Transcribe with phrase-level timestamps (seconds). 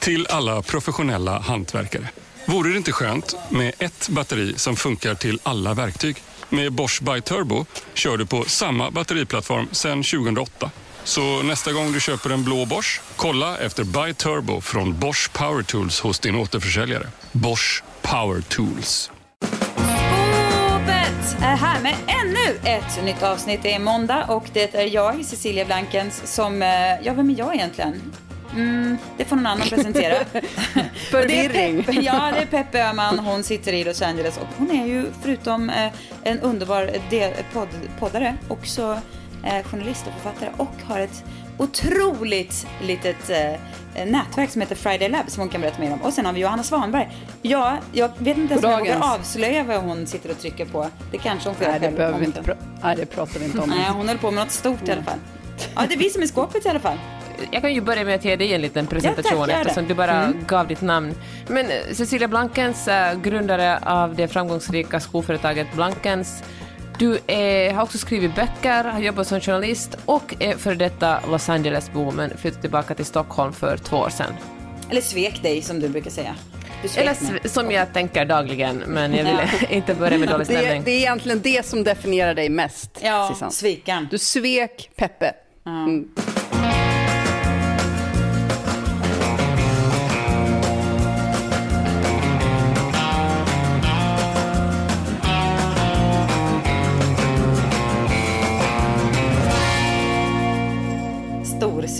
[0.00, 2.08] Till alla professionella hantverkare.
[2.46, 6.16] Vore det inte skönt med ett batteri som funkar till alla verktyg?
[6.48, 10.70] Med Bosch By Turbo kör du på samma batteriplattform sedan 2008.
[11.04, 15.62] Så nästa gång du köper en blå Bosch, kolla efter By Turbo från Bosch Power
[15.62, 17.06] Tools hos din återförsäljare.
[17.32, 19.10] Bosch Power Tools.
[20.80, 23.62] Skåpet är här med ännu ett nytt avsnitt.
[23.62, 26.62] Det är måndag och det är jag, Cecilia Blankens, som...
[26.62, 26.68] Eh,
[27.02, 28.12] ja, vem är jag egentligen?
[28.54, 30.14] Mm, det får någon annan presentera.
[31.10, 31.82] Förvirring.
[31.86, 33.18] Det ja, det är Peppe Öhman.
[33.18, 36.90] Hon sitter i Los Angeles och hon är ju förutom eh, en underbar
[37.52, 39.00] podd, poddare också
[39.44, 41.24] eh, journalist och författare och har ett
[41.58, 46.02] otroligt litet eh, nätverk som heter Friday Lab som hon kan berätta mer om.
[46.02, 47.08] Och sen har vi Johanna Svanberg.
[47.42, 50.86] Ja, jag vet inte ens om jag vågar avslöja vad hon sitter och trycker på.
[51.10, 53.44] Det kanske hon får göra Nej, det själv behöver vi inte Nej, det pratar vi
[53.44, 53.70] inte om.
[53.70, 55.18] Nej, hon håller på med något stort i alla fall.
[55.74, 56.98] Ja, det är vi som är skåpet i alla fall.
[57.50, 59.60] Jag kan ju börja med att ge dig en liten presentation Ja, tack, det.
[59.60, 60.44] eftersom du bara Mm.
[60.46, 61.14] gav ditt namn.
[61.48, 66.42] Men eh, Cecilia Blankens, eh, grundare av det framgångsrika skoföretaget Blankens.
[66.98, 71.48] Du är, har också skrivit böcker, har jobbat som journalist och är för detta Los
[71.48, 74.32] Angeles-bo men flyttade tillbaka till Stockholm för två år sedan.
[74.90, 76.34] Eller svek dig som du brukar säga.
[76.96, 80.82] Eller som jag tänker dagligen, men jag ville inte börja med dålig Det, är- stämning.
[80.84, 83.50] det är egentligen det som definierar dig mest, Ja, Sissan.
[83.52, 84.08] svikan.
[84.10, 85.32] Du svek Peppe.
[85.66, 86.08] Mm.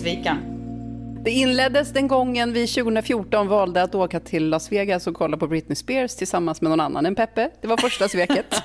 [0.01, 0.39] Storsvikan.
[1.25, 5.47] Det inleddes den gången vi 2014 valde att åka till Las Vegas och kolla på
[5.47, 7.51] Britney Spears tillsammans med någon annan än Peppe.
[7.61, 8.63] Det var första sveket.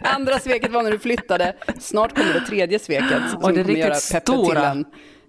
[0.00, 1.56] Andra sveket var när du flyttade.
[1.78, 4.66] Snart kommer det tredje sveket som Och det kommer göra Peppe till stora.
[4.66, 4.84] en...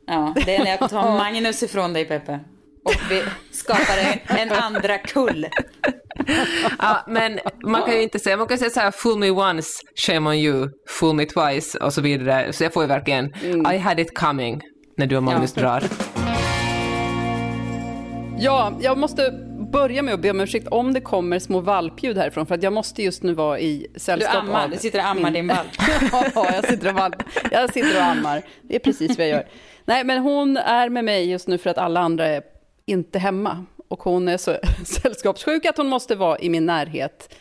[0.07, 2.39] Ja, det är när jag tar Magnus ifrån dig Peppe.
[2.85, 5.47] Och vi skapar en, andra kull.
[6.79, 9.69] Ja, men man kan ju inte säga, man kan säga så här fool me once,
[9.95, 12.53] shame on you, fool me twice och så vidare.
[12.53, 13.25] Så jag får ju verkligen,
[13.73, 14.61] I had it coming
[15.01, 15.61] när du och Magnus Ja.
[15.61, 15.83] drar.
[18.39, 19.31] Ja, jag måste
[19.71, 22.73] börja med att be om ursäkt om det kommer små valpljud härifrån för att jag
[22.73, 25.47] måste just nu vara i Du sällskap ammar, av du sitter och ammar min- din
[25.47, 25.69] valp.
[26.35, 27.15] ja, jag sitter, och valp.
[27.51, 28.41] jag sitter och ammar.
[28.61, 29.45] Det är precis vad jag gör.
[29.85, 32.41] Nej, men hon är med mig just nu för att alla andra är
[32.85, 33.65] inte hemma.
[33.87, 34.57] Och hon är så
[35.01, 37.35] sällskapssjuk att hon måste vara i min närhet.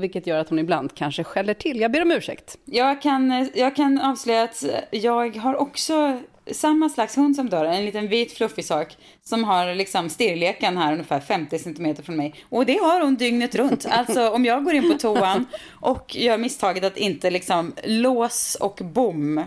[0.00, 1.80] Vilket gör att hon ibland kanske skäller till.
[1.80, 2.58] Jag ber om ursäkt.
[2.64, 6.20] Jag kan, jag kan avslöja att jag har också
[6.52, 10.92] samma slags hund som Dora, en liten vit fluffig sak som har liksom stirrleken här
[10.92, 12.34] ungefär 50 centimeter från mig.
[12.48, 13.86] Och det har hon dygnet runt.
[13.94, 15.46] Alltså om jag går in på toan
[15.80, 19.44] och gör misstaget att inte liksom lås och bom eh,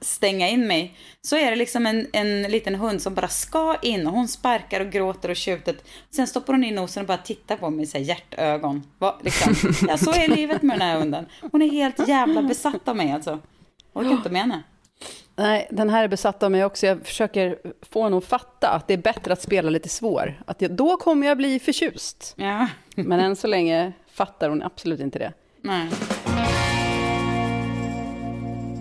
[0.00, 4.06] stänga in mig så är det liksom en, en liten hund som bara ska in
[4.06, 5.76] och hon sparkar och gråter och tjuter.
[6.10, 8.82] Sen stoppar hon in nosen och bara tittar på mig med hjärtögon.
[8.98, 9.54] Va, liksom.
[9.88, 11.26] Ja, så är livet med den här hunden.
[11.52, 13.38] Hon är helt jävla besatt av mig alltså.
[13.92, 14.62] Orkar inte med henne.
[15.40, 16.86] Nej, den här är besatt av mig också.
[16.86, 20.42] Jag försöker få henne att fatta att det är bättre att spela lite svår.
[20.46, 22.34] Att jag, då kommer jag bli förtjust.
[22.36, 25.32] Ja, Men än så länge fattar hon absolut inte det.
[25.60, 25.88] nej.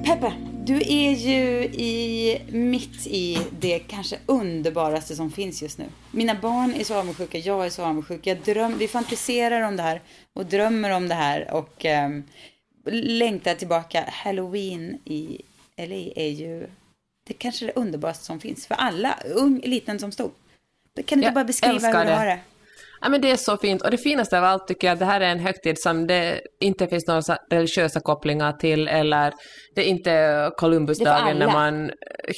[0.06, 0.34] Peppe,
[0.66, 5.86] du är ju i, mitt i det kanske underbaraste som finns just nu.
[6.12, 8.28] Mina barn är så avundsjuka, jag är så avundsjuk.
[8.28, 10.02] Jag dröm, vi fantiserar om det här
[10.34, 12.24] och drömmer om det här och um,
[12.92, 14.04] längtar tillbaka.
[14.08, 15.42] Halloween i
[15.88, 16.68] LA är ju
[17.28, 20.32] det kanske det underbaraste som finns för alla, ung, liten som stor.
[21.06, 22.16] Kan du Jag bara beskriva hur du det.
[22.16, 22.40] har det?
[23.02, 23.82] Ja, men det är så fint.
[23.82, 26.42] Och det finaste av allt tycker jag att det här är en högtid som det
[26.60, 27.22] inte finns några
[27.52, 29.34] religiösa kopplingar till eller
[29.76, 31.92] det är inte Columbusdagen är när man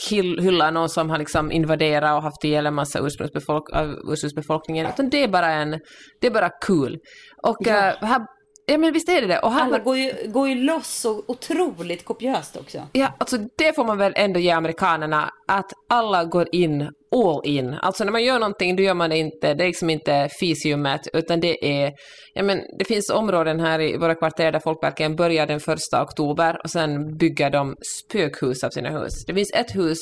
[0.10, 4.88] hyll- hyllar någon som har liksom invaderat och haft ihjäl en massa ursprungsbefolk- av ursprungsbefolkningen.
[4.88, 5.80] Utan det är bara en,
[6.22, 7.00] det är bara kul.
[7.44, 7.88] Och Ja.
[7.90, 8.26] eh, här,
[8.72, 9.40] Ja men visst är det det.
[9.40, 12.88] Och Alla går ju, går ju loss så otroligt kopiöst också.
[12.92, 17.74] Ja, alltså det får man väl ändå ge amerikanerna, att alla går in all in.
[17.74, 21.02] Alltså när man gör någonting, då gör man det inte, det är liksom inte fisiumet,
[21.14, 21.92] utan det är,
[22.34, 26.04] ja men det finns områden här i våra kvarter där folk verkligen börjar den första
[26.04, 29.26] oktober och sen bygger de spökhus av sina hus.
[29.28, 29.98] Det finns ett hus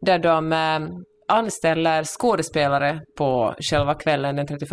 [0.00, 0.88] där de eh,
[1.30, 4.70] anställer skådespelare på själva kvällen den 31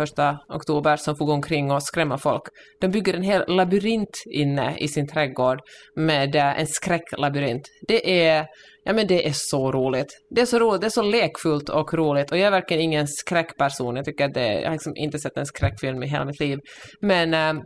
[0.48, 2.42] oktober som får gå omkring och skrämma folk.
[2.80, 5.60] De bygger en hel labyrint inne i sin trädgård
[5.96, 7.62] med eh, en skräcklabyrint.
[7.88, 8.46] Det är,
[8.84, 10.18] ja men det är så roligt.
[10.30, 13.08] Det är så roligt, det är så lekfullt och roligt och jag är verkligen ingen
[13.08, 13.96] skräckperson.
[13.96, 16.58] Jag tycker att det, jag har liksom inte sett en skräckfilm i hela mitt liv.
[17.00, 17.62] Men eh,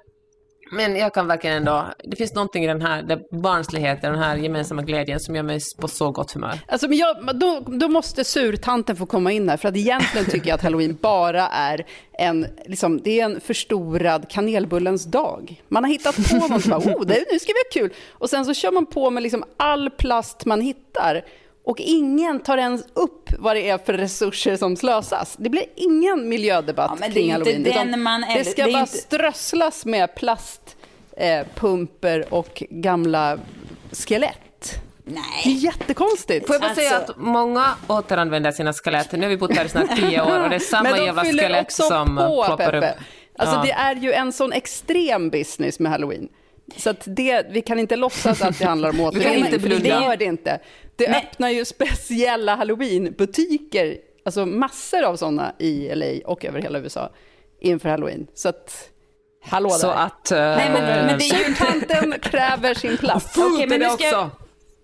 [0.73, 4.37] men jag kan verkligen ändå, det finns någonting i den här det barnsligheten, den här
[4.37, 6.59] gemensamma glädjen som gör mig på så gott humör.
[6.67, 10.49] Alltså, men jag, då, då måste surtanten få komma in här, för att egentligen tycker
[10.49, 11.87] jag att halloween bara är
[12.19, 15.63] en, liksom, det är en förstorad kanelbullens dag.
[15.69, 17.97] Man har hittat på något, bara, oh, det, nu ska vi ha kul.
[18.11, 21.25] Och sen så kör man på med liksom all plast man hittar.
[21.65, 25.37] Och ingen tar ens upp vad det är för resurser som slösas.
[25.39, 28.03] Det blir ingen miljödebatt Ja, är kring halloween.
[28.03, 30.15] man det ska det är bara inte- strösslas med
[31.17, 33.39] plastpumper och gamla
[33.93, 34.39] skelett.
[35.05, 35.15] Det är
[35.45, 35.53] Nej.
[35.57, 36.47] jättekonstigt.
[36.47, 39.13] Får jag bara Alltså- säga att många återanvänder sina skelett.
[39.13, 41.05] Nu har vi bott här i snart tio år och det är samma Men de
[41.05, 42.77] jävla skelett också som på, ploppar Peppe.
[42.91, 42.97] upp.
[43.39, 43.63] Alltså Ja.
[43.63, 46.29] det är ju en sån extrem business med halloween.
[46.77, 50.17] Så att det, vi kan inte låtsas att det handlar om återvinning, för det gör
[50.17, 50.61] det inte.
[50.97, 56.79] Det Men- öppnar ju speciella halloweenbutiker, alltså massor av sådana i LA och över hela
[56.79, 57.13] USA
[57.61, 58.27] inför halloween.
[58.35, 58.89] Så att,
[59.45, 59.95] hallå Så där.
[59.95, 60.31] att...
[60.31, 63.39] eh, Nej, men- men det är ju- Surtanten kräver sin plats.
[63.39, 64.37] Okej, men nu ska jag- också.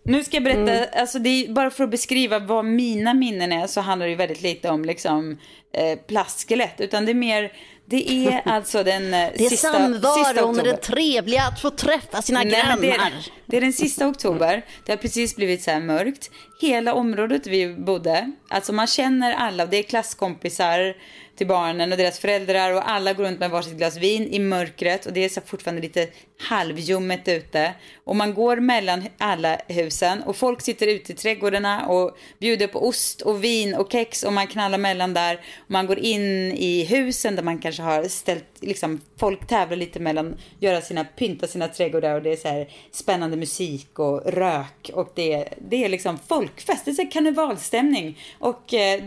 [0.02, 3.66] Nu ska jag berätta, alltså det är, bara för att beskriva vad mina minnen är
[3.66, 5.38] så handlar det ju väldigt lite om liksom
[5.72, 7.52] eh, plastskelett utan det är mer,
[7.90, 10.64] det är alltså den eh, Det är sista, sista samvaron och oktober.
[10.70, 13.06] det trevliga att få träffa sina Nej, men det, grannar.
[13.06, 14.64] är, det är den sista oktober.
[14.85, 16.31] Det har precis blivit så här mörkt.
[16.61, 20.94] Hela området vi bodde, alltså man känner alla, det är klasskompisar
[21.38, 25.06] till barnen och deras föräldrar och alla går runt med varsitt glas vin i mörkret
[25.06, 26.08] och det är så fortfarande lite
[26.40, 27.75] halvljummet ute.
[28.05, 32.88] Och man går mellan alla husen och folk sitter ute i trädgårdarna och bjuder på
[32.88, 35.35] ost och vin och kex och man knallar mellan där.
[35.56, 40.00] Och man går in i husen där man kanske har ställt, liksom folk tävlar lite
[40.00, 44.91] mellan, göra sina, pynta sina trädgårdar och det är så här spännande musik och rök
[44.94, 49.02] och det, det är liksom folkfest, det är så karnevalstämning och eh,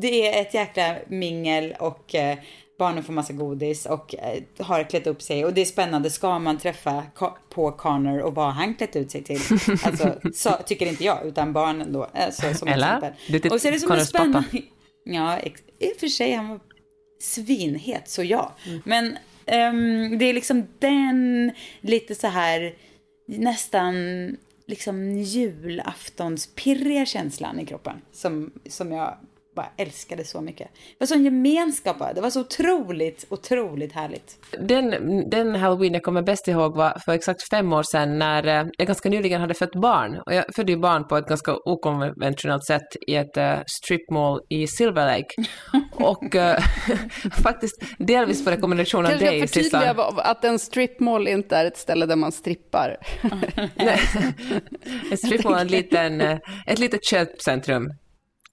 [0.00, 2.38] det är ett jäkla mingel och eh,
[2.78, 6.38] barnen får massa godis och eh, har klätt upp sig och det är spännande, ska
[6.38, 7.02] man träffa
[7.48, 9.40] på Connor och vad har han klätt ut sig till?
[9.84, 12.04] Alltså, så tycker inte jag, utan barnen då.
[12.14, 12.86] Alltså, som Eller?
[12.86, 13.12] exempel.
[13.28, 14.48] Du typ och så är det som Connors en spännande...
[15.04, 16.60] Ja, ex- i och för sig, han var
[17.20, 18.52] svinhet, så ja.
[18.84, 22.74] Men ehm, det är liksom den lite så här
[23.26, 23.94] nästan
[24.66, 29.16] liksom julaftonspirriga känslan i kroppen som, som jag
[29.54, 30.68] bara älskade så mycket.
[30.74, 32.12] Det var sån gemenskap bara.
[32.12, 34.38] Det var så otroligt, otroligt härligt.
[34.58, 34.90] Den,
[35.30, 38.86] den halloween jag kommer bäst ihåg var för exakt fem år sedan när eh, jag
[38.86, 40.22] ganska nyligen hade fött barn.
[40.26, 44.66] Och jag födde ju barn på ett ganska okonventionellt sätt i ett uh, stripmall i
[44.66, 45.34] Silver Lake.
[45.92, 46.62] Och eh,
[47.42, 49.96] faktiskt delvis på rekommendation av Kanske jag dig, förtydligar Sissan.
[49.96, 52.96] vad- att en stripmall inte är ett ställe där man strippar.
[53.74, 54.00] Nej.
[55.12, 57.88] Ett stripmall är en liten, eh, ett litet köpcentrum.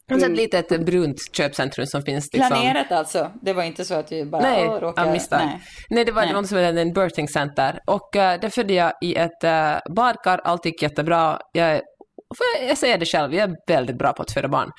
[0.09, 2.49] Alltså ett litet brunt köpcentrum som finns liksom...
[2.49, 3.31] Planerat alltså.
[3.41, 5.11] Det var inte så att du bara Nej, åh, råkade...
[5.11, 5.39] misstag.
[5.45, 5.61] Nej.
[5.89, 6.05] Nej.
[6.05, 6.33] det var Nej.
[6.33, 7.79] något som hette en birthing center.
[7.87, 11.39] Och uh, där födde jag i ett uh, badkar, allt gick jättebra.
[11.53, 11.81] Jag,
[12.67, 14.69] jag säger det själv, jag är väldigt bra på att föda barn.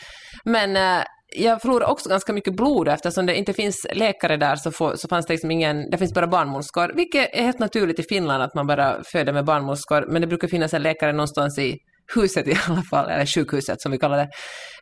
[0.45, 1.05] Men uh,
[1.37, 5.09] jag förlorade också ganska mycket blod eftersom det inte finns läkare där så, får, så
[5.09, 8.55] fanns det liksom ingen, det finns bara barnmorskor, vilket är helt naturligt i Finland att
[8.55, 11.77] man bara föder med barnmorskor, men det brukar finnas en läkare någonstans i
[12.15, 14.29] huset i alla fall, eller sjukhuset som vi kallar det.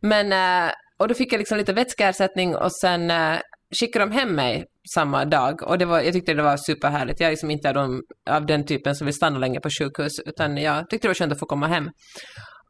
[0.03, 3.39] Men, eh, och då fick jag liksom lite vätskeersättning och sen eh,
[3.81, 7.21] skickade de hem mig samma dag och det var, jag tyckte det var superhärligt.
[7.21, 10.13] Jag är liksom inte av, de, av den typen som vill stanna länge på sjukhus
[10.27, 11.91] utan jag tyckte det var skönt att få komma hem.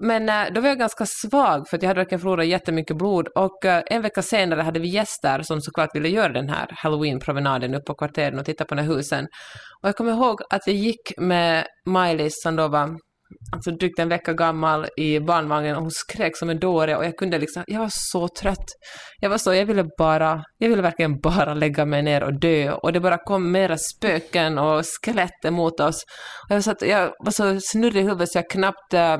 [0.00, 3.28] Men eh, då var jag ganska svag för att jag hade verkligen förlorat jättemycket blod
[3.28, 7.84] och en vecka senare hade vi gäster som såklart ville göra den här halloween-promenaden upp
[7.84, 9.24] på kvarteren och titta på de här husen.
[9.82, 12.98] Och jag kommer ihåg att jag gick med Maj-Lis som då var
[13.52, 17.16] alltså drygt en vecka gammal i barnvagnen och hon skrek som en dåre och jag
[17.16, 18.66] kunde liksom, jag var så trött.
[19.20, 22.72] Jag var så, jag ville bara, jag ville verkligen bara lägga mig ner och dö
[22.72, 26.04] och det bara kom mera spöken och skelett emot oss.
[26.48, 29.18] Och jag, satt, jag var så snurrig i huvudet så jag knappt äh,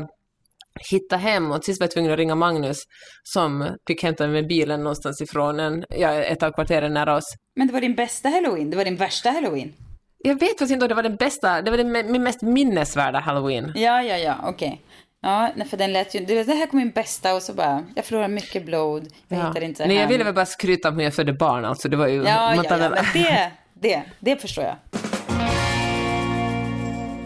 [0.90, 2.78] hitta hem och till sist var jag tvungen att ringa Magnus
[3.22, 7.24] som fick hämta mig med bilen någonstans ifrån en, ja, ett av kvarteren nära oss.
[7.56, 9.72] Men det var din bästa halloween, det var din värsta halloween.
[10.18, 13.18] Jag vet faktiskt inte om det var den bästa, det var den, min mest minnesvärda
[13.18, 13.72] halloween.
[13.74, 14.82] Ja, ja, ja, okej.
[15.22, 18.04] Ja, nej, för den lät ju, det, här kom min bästa och så bara, jag
[18.04, 21.14] förlorar mycket blod, jag hittar inte Nej, jag ville väl bara skryta om hur jag
[21.14, 22.16] födde barn, alltså det var ju...
[22.16, 25.07] Ja, ja, ja, men det, det, det förstår jag.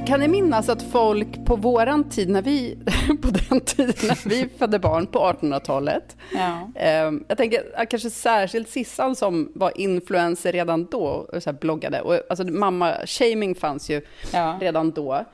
[0.07, 2.79] Kan ni minnas att folk på våran tid, när vi,
[3.23, 6.69] på den tiden när vi födde barn på 1800-talet, Ja.
[6.75, 12.01] eh, jag tänker kanske särskilt Sissan som var influencer redan då, och så här bloggade,
[12.01, 14.01] och alltså mamma-shaming fanns ju
[14.33, 14.59] Ja.
[14.61, 15.25] redan då.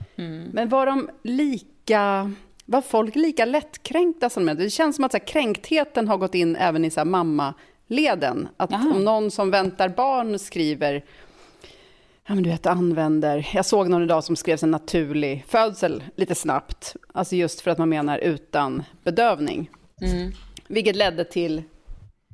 [0.52, 2.32] Men var de lika,
[2.64, 4.54] var folk lika lättkränkta som de?
[4.54, 8.48] Det känns som att så här, kränktheten har gått in även i så här, mammaleden.
[8.56, 8.92] Att Jaha.
[8.94, 11.04] om någon som väntar barn skriver
[12.28, 13.49] Ja, men du vet, använder...
[13.52, 16.97] Jag såg någon idag som skrev en naturlig födsel lite snabbt.
[17.14, 19.70] Alltså just för att man menar utan bedövning.
[20.66, 21.62] Vilket ledde till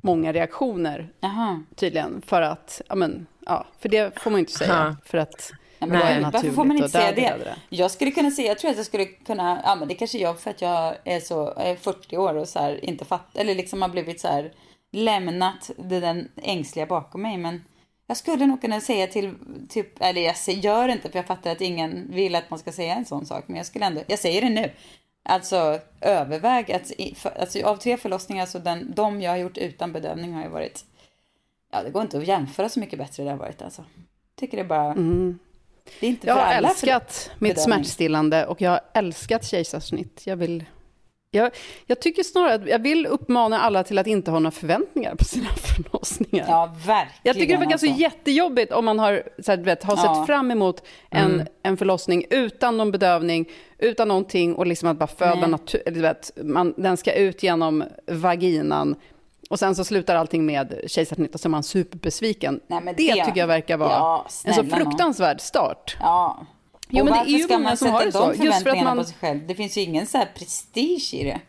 [0.03, 1.63] många reaktioner Jaha.
[1.75, 2.21] tydligen.
[2.25, 4.73] För att, ja men, ja, för det får man ju inte säga.
[4.73, 4.95] Aha.
[5.05, 7.55] För att det men ju varför får man inte säga det?
[7.69, 10.39] Jag skulle kunna säga, jag tror att jag skulle kunna, ja men det kanske jag
[10.39, 13.81] för att jag är så, är 40 år och så här inte fatt, eller liksom
[13.81, 14.51] har blivit så här
[14.91, 17.37] lämnat det den ängsliga bakom mig.
[17.37, 17.61] Men
[18.07, 19.33] jag skulle nog kunna säga till,
[19.69, 22.95] typ, eller jag gör inte för jag fattar att ingen vill att man ska säga
[22.95, 23.43] en sån sak.
[23.47, 24.71] Men jag skulle ändå, jag säger det nu.
[25.23, 26.91] Alltså överväg att,
[27.39, 30.85] alltså, av tre förlossningar så den, de jag har gjort utan bedövning har ju varit,
[31.71, 33.83] ja det går inte att jämföra så mycket bättre det har varit alltså.
[34.35, 34.93] Tycker det bara,
[35.99, 37.63] det är inte Jag för har alla älskat mitt bedövning.
[37.63, 40.21] smärtstillande och jag har älskat kejsarsnitt.
[40.27, 40.65] Jag vill...
[41.35, 41.51] Jag,
[41.85, 45.23] jag tycker snarare att jag vill uppmana alla till att inte ha några förväntningar på
[45.23, 46.45] sina förlossningar.
[46.49, 47.09] Ja, verkligen.
[47.23, 48.01] Jag tycker det verkar så alltså.
[48.01, 50.25] jättejobbigt om man har, så här, vet, har sett Ja.
[50.25, 55.35] fram emot en, en förlossning utan någon bedövning, utan någonting och liksom att bara föda
[55.35, 55.49] Nej.
[55.49, 58.95] natur, eller du vet, man, den ska ut genom vaginan
[59.49, 62.59] och sen så slutar allting med kejsarsnitt och så är man superbesviken.
[62.67, 65.97] Nej, det, det- tycker jag verkar vara Ja, en så fruktansvärd start.
[65.99, 66.45] Ja.
[66.89, 68.43] Jo, och men det är ju ska många man som har sätta det så?
[68.43, 69.47] Just för att man- på sig själv?
[69.47, 71.39] Det finns ju ingen så här prestige i det.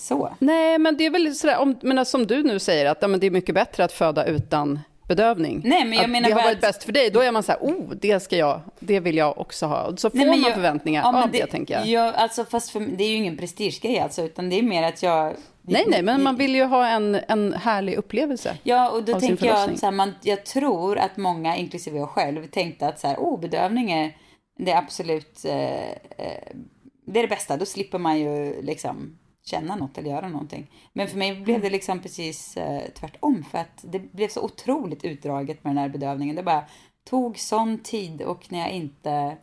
[0.00, 0.34] Så.
[0.38, 3.20] Nej, men det är väl sådär, om, men som du nu säger, att ja, men
[3.20, 5.60] det är mycket bättre att föda utan bedövning.
[5.64, 7.42] Nej, men jag att menar det har varit att- bäst för dig, då är man
[7.42, 9.96] så här, oh, det ska jag, det vill jag också ha.
[9.96, 11.86] Så får Nej, man jag- förväntningar ja, av det, tänker jag.
[11.86, 15.02] Ja, alltså, fast för, det är ju ingen prestigegrej alltså, utan det är mer att
[15.02, 15.34] jag...
[15.62, 18.56] Nej, nej, men man vill ju ha en, en härlig upplevelse.
[18.62, 22.08] Ja, och då tänker jag att så här, man, jag tror att många, inklusive jag
[22.08, 24.16] själv, tänkte att så här, oh, bedövning är
[24.64, 26.56] det är absolut, eh, eh,
[27.04, 27.56] det är det bästa.
[27.56, 30.70] Då slipper man ju liksom känna något eller göra någonting.
[30.92, 35.04] Men för mig blev det liksom precis eh, tvärtom, för att det blev så otroligt
[35.04, 36.36] utdraget med den här bedövningen.
[36.36, 36.64] Det bara
[37.04, 39.36] tog sån tid och när jag inte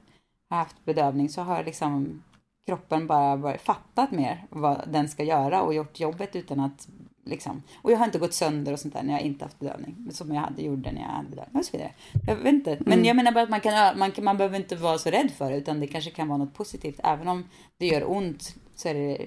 [0.49, 2.23] har haft bedövning så har liksom
[2.65, 6.87] kroppen bara fattat mer vad den ska göra och gjort jobbet utan att
[7.27, 7.63] liksom.
[7.81, 10.09] Och jag har inte gått sönder och sånt där när jag inte haft bedövning.
[10.11, 11.91] Som jag hade gjorde när jag hade bedövning och så vidare.
[12.27, 12.77] Jag vet inte.
[12.79, 15.31] Men jag menar bara att man kan, man, kan, man behöver inte vara så rädd
[15.37, 16.99] för det utan det kanske kan vara något positivt.
[17.03, 19.17] Även om det gör ont så är det,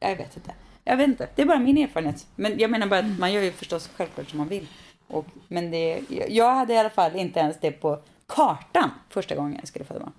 [0.00, 0.54] jag vet inte.
[0.84, 2.26] Jag vet inte, det är bara min erfarenhet.
[2.36, 4.68] Men jag menar bara att man gör ju förstås självklart som man vill.
[5.08, 9.56] Och, men det, jag hade i alla fall inte ens det på kartan första gången
[9.58, 10.12] jag skulle föda barn.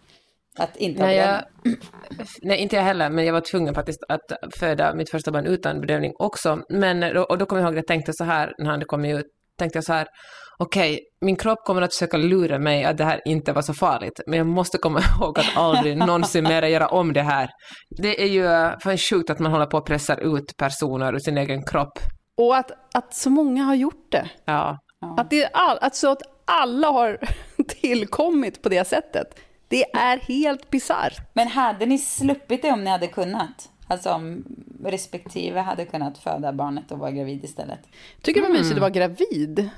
[0.57, 1.43] Att inte ha Nej, jag,
[2.41, 5.81] nej, inte jag heller, men jag var tvungen faktiskt att föda mitt första barn utan
[5.81, 6.61] bedövning också.
[6.69, 9.25] Men, och då kommer jag ihåg att jag tänkte så här, när han kom ut,
[9.59, 10.07] tänkte jag så här,
[10.57, 14.21] okej, min kropp kommer att försöka lura mig att det här inte var så farligt,
[14.27, 17.49] men jag måste komma ihåg att aldrig någonsin mer göra om det här.
[17.97, 21.37] Det är ju fan sjukt att man håller på att pressa ut personer ur sin
[21.37, 21.99] egen kropp.
[22.37, 24.29] Och att, att så många har gjort det.
[24.45, 24.77] Ja.
[25.17, 27.19] Att, det är all, att, så att alla har
[27.81, 29.27] tillkommit på det sättet.
[29.67, 31.33] Det är helt bisarrt.
[31.33, 33.69] Men hade ni sluppit det om ni hade kunnat?
[33.88, 34.43] Alltså om
[34.86, 37.79] respektive hade kunnat föda barnet och vara gravid istället.
[38.21, 39.69] Tycker det var mysigt att vara gravid.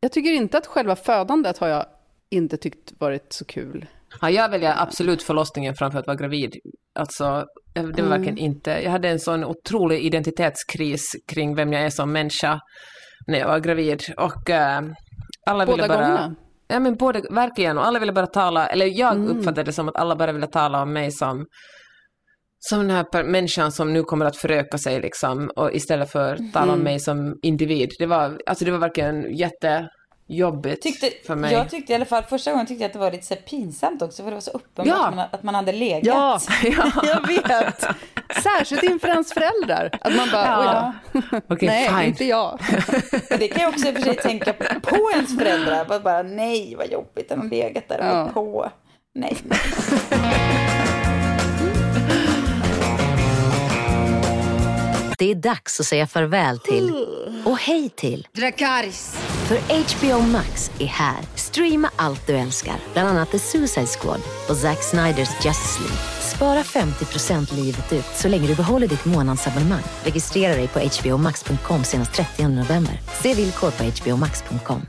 [0.00, 1.86] Jag tycker inte att själva födandet har jag
[2.30, 3.86] inte tyckt varit så kul.
[4.20, 6.56] Ja, jag väljer absolut förlossningen framför att vara gravid.
[6.94, 8.70] Alltså, det var verkligen inte...
[8.70, 12.60] Jag hade en sån otrolig identitetskris kring vem jag är som människa
[13.26, 14.02] när jag var gravid.
[14.16, 14.82] Och eh,
[15.46, 16.06] alla Båda ville bara...
[16.06, 16.34] gångerna?
[16.72, 17.78] Ja, men både, verkligen.
[17.78, 20.82] Och alla ville bara tala, eller jag uppfattade det som att alla bara ville tala
[20.82, 21.46] om mig som
[22.64, 26.52] som den här människan som nu kommer att föröka sig liksom, och istället för att
[26.52, 27.90] tala om mig som individ.
[27.98, 29.36] Det var, alltså det var verkligen
[30.32, 31.52] jättejobbigt Tyckte, för mig.
[31.52, 34.02] Jag tyckte i alla fall första gången tyckte jag att det var lite så pinsamt
[34.02, 35.06] också för det var så uppenbart Ja.
[35.08, 36.04] att, man, att man hade legat.
[36.04, 36.90] Ja, Ja.
[37.02, 37.84] jag vet.
[38.42, 39.90] Särskilt inför ens föräldrar.
[40.00, 40.92] Att man bara, Ja.
[41.14, 41.40] oj då.
[41.54, 42.02] Okej, Nej, fine.
[42.02, 42.52] inte jag.
[43.30, 45.84] Och det kan jag också i och för sig tänka på ens föräldrar.
[45.84, 48.30] Bara, bara nej vad jobbigt att de legat där och Ja.
[48.34, 48.70] på.
[49.14, 49.36] Nej.
[55.22, 57.06] Det är dags att säga farväl till
[57.44, 59.16] och hej till Dracarys.
[59.48, 61.18] för HBO Max är här.
[61.34, 65.96] Streama allt du älskar, bland annat The Suicide Squad och Zack Sniders Justice League.
[66.20, 69.82] Spara 50% livet ut så länge du behåller ditt månadsabonnemang.
[70.04, 73.00] Registrera dig på hbomax.com senast 30 november.
[73.22, 74.86] Se villkor på hbomax.com.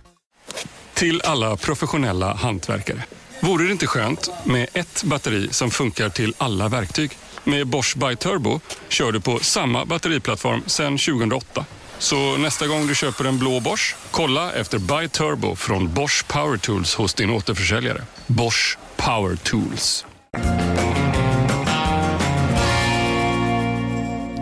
[0.93, 3.03] Till alla professionella hantverkare.
[3.39, 7.17] Vore det inte skönt med ett batteri som funkar till alla verktyg?
[7.43, 8.59] Med Bosch By Turbo
[8.89, 11.65] kör du på samma batteriplattform sedan 2008.
[11.97, 16.57] Så nästa gång du köper en blå Bosch, kolla efter By Turbo från Bosch Power
[16.57, 18.01] Tools hos din återförsäljare.
[18.27, 20.05] Bosch Power Tools.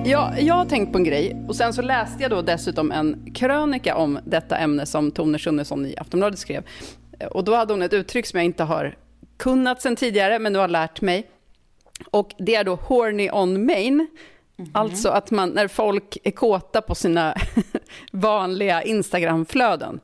[0.05, 3.33] Ja, jag har tänkt på en grej och sen så läste jag då dessutom en
[3.33, 6.63] krönika om detta ämne som Tone Schunnesson i Aftonbladet skrev.
[7.31, 8.95] Och då hade hon ett uttryck som jag inte har
[9.39, 11.27] kunnat sen tidigare, men nu har lärt mig.
[12.11, 14.07] Och det är då horny on main.
[14.73, 17.35] Alltså att man, när folk är kåta på sina
[18.11, 19.99] vanliga Instagramflöden.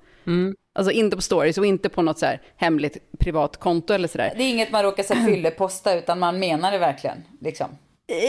[0.75, 4.33] Alltså inte på stories och inte på något så här hemligt privat konto eller sådär.
[4.37, 7.17] Det är inget man råkar så fylleposta utan man menar det verkligen.
[7.39, 7.67] Liksom.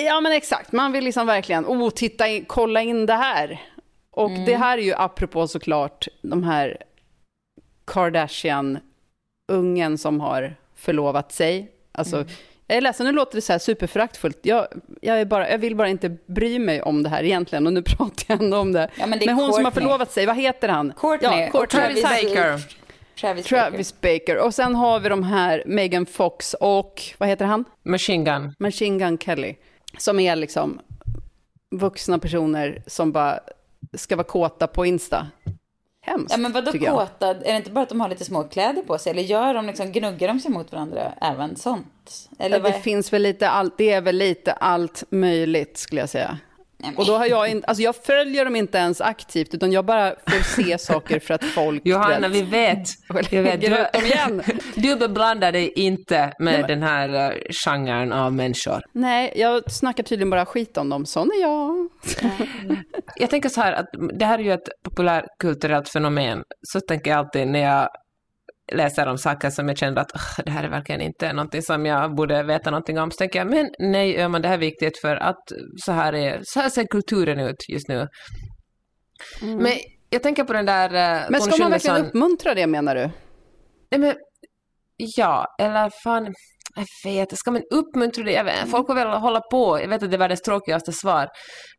[0.06, 3.60] Ja men exakt, man vill liksom verkligen, oh titta in, kolla in det här.
[4.10, 6.76] Och det här är ju apropå såklart de här
[7.84, 11.72] Kardashian-ungen som har förlovat sig.
[11.92, 12.24] Alltså,
[12.68, 14.38] jag är ledsen, nu låter det så här superföraktfullt.
[14.42, 14.66] Jag,
[15.00, 17.82] jag, är bara, jag vill bara inte bry mig om det här egentligen och nu
[17.96, 18.90] pratar jag ändå om det.
[18.98, 19.82] Ja, men det är hon som har Courtney.
[19.82, 20.92] förlovat sig, vad heter han?
[20.96, 21.80] Courtney Ja, Courtney.
[21.82, 22.60] Travis Baker.
[23.20, 23.70] Travis, Baker.
[23.70, 24.38] Travis Baker.
[24.38, 27.64] Och sen har vi de här Megan Fox och, vad heter han?
[27.82, 28.54] Machine Gun.
[28.58, 29.54] Machine Gun Kelly,
[29.98, 30.80] som är liksom
[31.70, 33.40] vuxna personer som bara
[33.94, 35.26] ska vara kåta på Insta.
[36.00, 37.28] Hemskt, Ja men vadå kåta?
[37.28, 39.10] Är det inte bara att de har lite små kläder på sig?
[39.10, 41.86] Eller gör de liksom, gnuggar de sig mot varandra även sånt?
[42.38, 46.08] Eller det är- finns väl lite allt, det är väl lite allt möjligt skulle jag
[46.08, 46.38] säga.
[46.80, 49.84] Nej, Och då har jag inte, alltså jag följer dem inte ens aktivt, utan jag
[49.84, 51.84] bara får se saker för att folk...
[51.84, 52.88] du Johanna, vet, vi vet.
[53.32, 53.64] Vi vet.
[53.64, 54.42] ut dem igen.
[54.74, 58.80] Du beblandar dig inte med den här uh, genren av människor.
[58.92, 61.88] Nej, jag snackar tydligen bara skit om dem, sån är jag.
[63.16, 63.86] Jag tänker så här att
[64.18, 66.42] det här är ju ett populärkulturellt fenomen.
[66.62, 67.88] Så tänker jag alltid när jag
[68.72, 71.86] läser om saker som jag känner att "Ugh, det här är verkligen inte någonting som
[71.86, 73.10] jag borde veta någonting om.
[73.10, 75.42] Så tänker jag, men nej, gör man det här är viktigt för att
[75.84, 78.08] så här, är, så här ser kulturen ut just nu.
[79.42, 79.72] Men
[80.10, 80.88] jag tänker på den där...
[80.88, 83.10] Uh, Men ska man verkligen uppmuntra det menar du?
[83.90, 84.14] Nej, men,
[84.96, 86.34] ja, eller fan,
[86.78, 88.42] jag vet, ska man uppmuntra det?
[88.42, 91.28] Vet, folk får väl hålla på, jag vet att det är världens tråkigaste svar.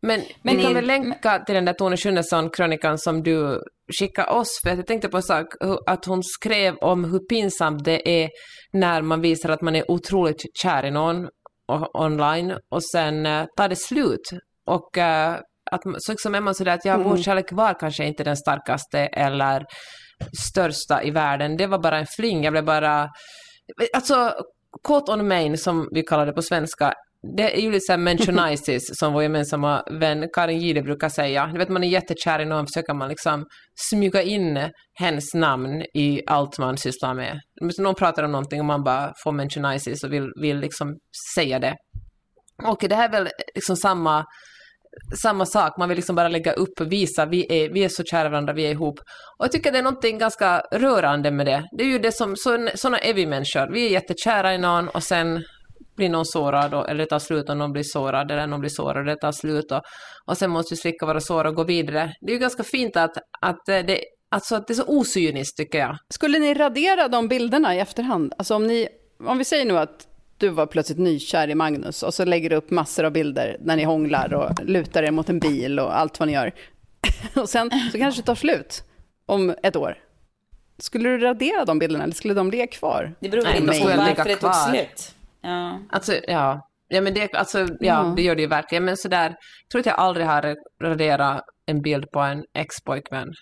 [0.02, 3.62] Men, men vi kan väl länka till den där Tone Schunnesson-krönikan som du
[4.00, 5.46] skickade oss, för att jag tänkte på en sak,
[5.88, 8.30] att hon skrev om hur pinsamt det är
[8.74, 11.28] när man visar att man är otroligt kär i någon
[11.94, 14.30] online och sen uh, tar det slut.
[14.66, 15.34] Och eh,
[15.72, 19.00] att, så liksom är man sådär att ja, vår kärlek var kanske inte den starkaste
[19.00, 19.66] eller
[20.50, 21.58] största i världen.
[21.58, 22.44] Det var bara en fling.
[22.44, 23.10] Jag blev bara...
[23.94, 24.34] Alltså,
[24.84, 26.94] kåt on main som vi kallar det på svenska,
[27.38, 31.48] det är ju lite såhär mentionizes som vår gemensamma vän Karin Gide brukar säga.
[31.48, 33.46] Du vet man är jättekär i någon försöker man liksom
[33.90, 37.40] smyga in hens namn i allt man sysslar med.
[37.78, 40.98] Någon pratar om någonting och man bara får mentionizes och vill, vill liksom
[41.36, 41.76] säga det.
[42.68, 44.26] Och det här är väl liksom samma
[45.22, 48.04] samma sak, man vill liksom bara lägga upp och visa, vi är, vi är så
[48.04, 49.00] kära varandra, vi är ihop.
[49.38, 51.64] Och jag tycker det är någonting ganska rörande med det.
[51.78, 54.90] Det är ju det som, sådana såna är vi människor, vi är jättekära i någon
[54.90, 55.44] och sen
[55.96, 58.70] blir någon sårad och, eller det tar slut och någon blir sårad eller någon blir
[58.70, 59.82] sårad och det tar slut och,
[60.26, 62.14] och sen måste vi slicka våra sår och gå vidare.
[62.22, 64.00] Det är ju ganska fint att, att, det,
[64.32, 65.98] alltså att det är så osyniskt tycker jag.
[66.14, 68.34] Skulle ni radera de bilderna i efterhand?
[68.38, 68.88] Alltså om ni,
[69.28, 70.09] om vi säger nu att
[70.40, 73.76] du var plötsligt nykär i Magnus och så lägger du upp massor av bilder när
[73.76, 76.54] ni hånglar och lutar er mot en bil och allt vad ni gör.
[77.36, 78.84] Och sen så kanske det tar slut
[79.26, 79.98] om ett år.
[80.78, 83.16] Skulle du radera de bilderna eller skulle de ligga kvar?
[83.20, 85.16] Det beror väl på varför det tog slut.
[85.42, 85.80] Ja.
[85.90, 86.66] Alltså, ja.
[86.88, 88.14] Ja, men det, alltså, ja, Ja.
[88.16, 88.86] det gör det ju verkligen.
[88.86, 93.34] Men sådär, jag tror att jag aldrig har raderat en bild på en ex-pojkvän.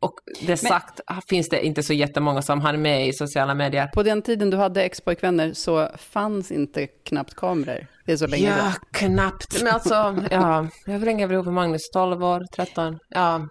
[0.00, 0.14] Och
[0.46, 3.86] det sagt finns det inte så jättemånga som han med i sociala medier.
[3.86, 7.86] På den tiden du hade ex-pojkvänner så fanns inte knappt kameror.
[8.06, 8.72] Det är så länge Ja, sedan.
[8.92, 9.62] knappt.
[9.62, 10.66] Men alltså, ja.
[10.86, 11.90] Hur länge har vi ihop med Magnus?
[11.90, 12.44] 12 år?
[12.56, 12.98] 13?
[13.08, 13.48] Ja.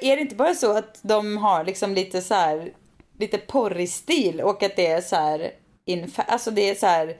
[0.00, 2.68] Är det inte bara så att de har liksom lite så här,
[3.18, 5.50] lite porrig stil och att det är så här,
[6.16, 7.16] alltså det är så här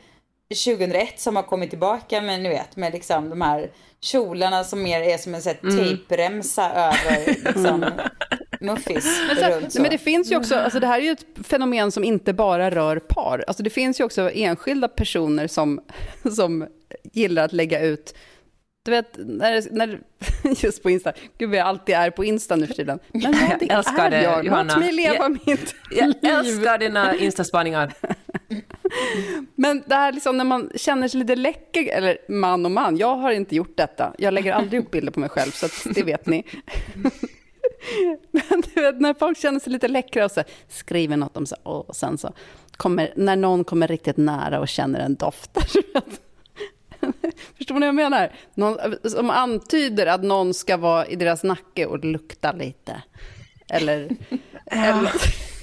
[0.67, 5.01] 2001 som har kommit tillbaka med, ni vet, med liksom de här kjolarna som mer
[5.01, 7.85] är som en sån här tejpremsa över liksom
[8.61, 9.83] muffis runt så.
[9.83, 12.71] Men det finns ju också, alltså det här är ju ett fenomen som inte bara
[12.71, 13.45] rör par.
[13.47, 15.81] Alltså det finns ju också enskilda personer som,
[16.35, 16.67] som
[17.12, 18.14] gillar att lägga ut
[18.85, 20.01] Du vet, när, när,
[20.64, 21.12] just på Insta.
[21.38, 22.99] Gud, vad jag alltid är på Insta nu för tiden.
[23.12, 24.45] Men någonting Jag älskar är det, jag.
[24.47, 24.75] Johanna.
[24.75, 26.17] Låt mig leva Jag- mitt Jag liv.
[26.33, 27.93] älskar dina Instaspaningar.
[29.55, 33.17] Men det här liksom när man känner sig lite läcker, eller man och man, jag
[33.17, 34.14] har inte gjort detta.
[34.19, 36.45] Jag lägger aldrig upp bilder på mig själv, så det vet ni.
[38.31, 41.57] Men du vet, när folk känner sig lite läckra och så skriver något om så,
[41.62, 42.33] och sen så
[42.77, 45.51] kommer, när någon kommer riktigt nära och känner en doft.
[47.57, 48.33] Förstår ni vad jag menar?
[48.55, 48.79] Någon,
[49.11, 53.03] som antyder att någon ska vara i deras nacke och lukta lite.
[53.68, 54.09] Eller,
[54.66, 55.12] eller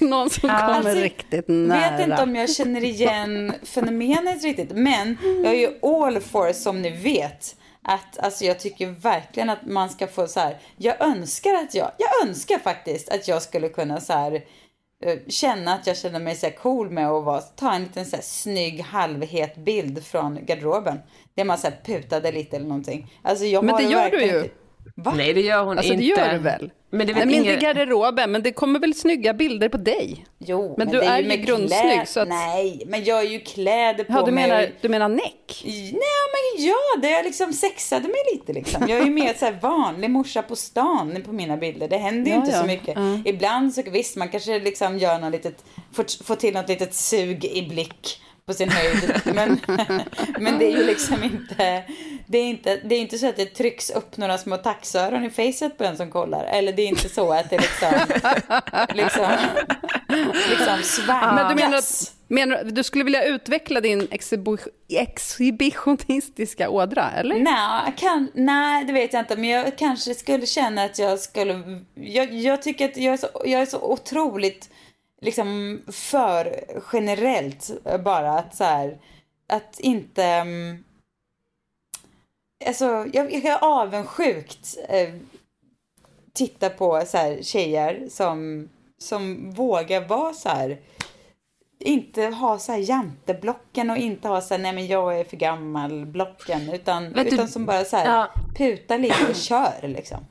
[0.04, 1.96] någon som kommer Alltså, riktigt nära.
[1.96, 4.72] vet inte om jag känner igen fenomenet riktigt.
[4.72, 9.66] Men jag är ju all for, som ni vet, att alltså, jag tycker verkligen att
[9.66, 10.58] man ska få så här.
[10.76, 14.44] Jag önskar att jag, jag önskar faktiskt att jag skulle kunna så här
[15.04, 18.16] eh, känna att jag känner mig så cool med att vara, ta en liten så
[18.16, 20.98] här snygg halvhet bild från garderoben.
[21.34, 23.14] Där man så här putade lite eller någonting.
[23.22, 24.50] Alltså, jag Men det gör du ju.
[24.86, 25.14] Inte- Va?
[25.16, 26.02] Nej, det gör hon Alltså inte.
[26.04, 26.70] det gör du väl?
[26.90, 27.60] Men det är Nej, väl men inte i ingen...
[27.64, 30.24] garderoben, men det kommer väl snygga bilder på dig?
[30.38, 33.40] Jo, Men du det är ju grundsnygg, klä- så att- Nej, men jag har ju
[33.40, 34.48] kläder på Ja, du mig.
[34.48, 35.62] menar, du menar näck?
[35.64, 35.92] Nej,
[36.32, 38.88] men ja, det jag liksom sexade mig lite liksom.
[38.88, 41.88] Jag är ju mer så vanlig morsa på stan på mina bilder.
[41.88, 42.60] Det händer ju Ja, inte ja.
[42.60, 42.94] så mycket.
[42.96, 43.18] Ja.
[43.24, 47.44] Ibland så visst, man kanske liksom gör något litet, får, får till något litet sug
[47.44, 49.20] i blick på sin höjd.
[49.24, 49.60] Men,
[50.38, 51.84] men det är ju liksom inte,
[52.26, 55.30] det är inte, det är inte så att det trycks upp några små taxöron i
[55.30, 56.44] facet på den som kollar.
[56.44, 57.92] Eller det är inte så att det liksom,
[58.94, 59.26] liksom,
[60.50, 61.34] liksom svankas.
[61.34, 67.34] Men du menar att menar, du- skulle vilja utveckla din exhibi- exhibitionistiska ådra, eller?
[67.40, 69.36] Nej, kan, nej, det vet jag inte.
[69.36, 71.62] Men jag kanske skulle känna att jag skulle...
[71.94, 74.70] Jag, jag tycker att jag är, så, jag är så otroligt
[75.22, 77.70] liksom för generellt
[78.04, 78.98] bara att så här,
[79.48, 80.24] att inte...
[80.24, 80.84] mm,
[82.66, 85.08] Alltså, jag, jag är avundsjukt eh,
[86.32, 90.78] titta på så här tjejer som, som vågar vara så här
[91.80, 95.36] inte ha så här janteblocken och inte ha så här, nej men jag är för
[95.36, 98.28] gammal blocken utan, Vet du- utan som bara så här Ja.
[98.56, 100.26] puta lite och kör liksom.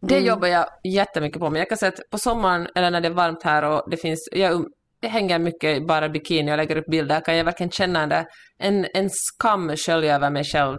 [0.00, 1.50] Det jobbar jag jättemycket på.
[1.50, 3.96] Men jag kan säga att på sommaren, eller när det är varmt här och det
[3.96, 4.66] finns, jag um-
[5.00, 8.26] det hänger mycket bara bikini och lägger upp bilder, kan jag verkligen känna en, där-
[8.58, 10.78] en, en skam skölja över mig själv.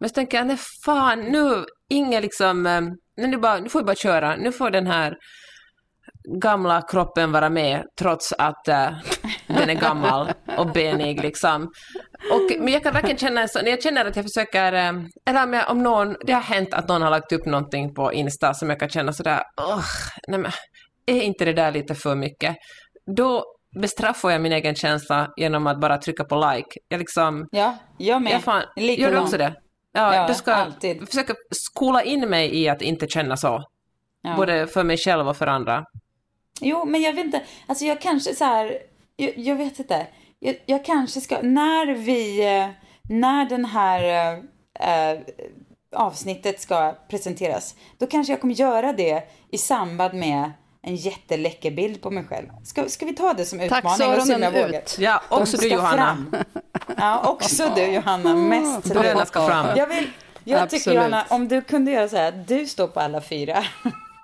[0.00, 2.80] Men så tänker jag, nej fan, nu, ingen liksom, eh,
[3.26, 5.16] nu, bara, nu får vi bara köra, nu får den här
[6.26, 8.90] gamla kroppen vara med trots att eh,
[9.46, 11.62] den är gammal och benig liksom.
[12.32, 14.92] Och, men jag kan verkligen känna sån, när jag känner att jag försöker, eh,
[15.26, 18.70] eller om, någon, det har hänt att någon har lagt upp någonting på Insta som
[18.70, 19.84] jag kan känna sådär, åh,
[20.28, 20.52] nej men,
[21.06, 22.56] är inte det där lite för mycket?
[23.16, 23.44] Då
[23.80, 26.68] bestraffar jag min egen känsla genom att bara trycka på like.
[26.88, 28.32] Jag liksom, Ja, jag med.
[28.32, 29.54] jag fan, gör du också det?
[29.92, 31.08] Ja, Ja, du ska alltid.
[31.08, 33.62] försöka skola in mig i att inte känna så.
[34.22, 34.34] Ja.
[34.36, 35.84] Både för mig själv och för andra.
[36.60, 37.42] Jo, men jag vet inte.
[37.66, 38.78] Alltså jag kanske så här,
[39.16, 40.06] jag, jag vet inte.
[40.38, 42.68] Jag, jag kanske ska, när vi, eh,
[43.02, 44.32] när den här
[44.80, 45.20] eh,
[45.96, 52.02] avsnittet ska presenteras, då kanske jag kommer göra det i samband med en jätteläcker bild
[52.02, 52.46] på mig själv.
[52.64, 54.78] Ska, ska vi ta det som utmaning Taxöronen vågar?
[54.78, 54.96] ut.
[54.98, 55.96] Ja, också du Johanna.
[55.96, 56.36] fram.
[56.96, 58.34] Ja, också du Johanna.
[58.34, 58.84] Mest.
[58.84, 59.66] Bröderna ska fram.
[59.76, 60.10] Jag, vill,
[60.44, 60.92] jag tycker.
[60.92, 63.64] Johanna, om du kunde göra så här, du står på alla fyra.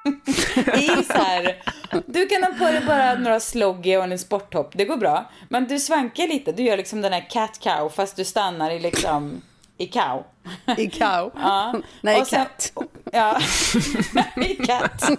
[0.76, 1.62] I så här,
[2.06, 5.30] du kan ha på dig bara några sloggy och en sporttopp, det går bra.
[5.48, 8.78] Men du svankar lite, du gör liksom den här cat cow fast du stannar i
[8.78, 9.42] liksom,
[9.78, 10.24] i cow.
[10.78, 11.32] I cow.
[11.36, 11.74] Ja.
[12.00, 12.72] Nej, Och sen- katt.
[13.12, 13.38] Ja,
[14.42, 15.10] i katt.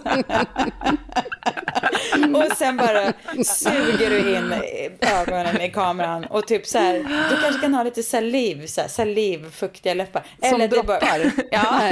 [2.34, 3.12] och sen bara
[3.44, 4.54] suger du in
[5.00, 6.94] ögonen i kameran och typ så här,
[7.30, 10.22] du kanske kan ha lite saliv, så här, salivfuktiga läppar.
[10.50, 11.32] Som det bara- droppar.
[11.50, 11.90] Ja,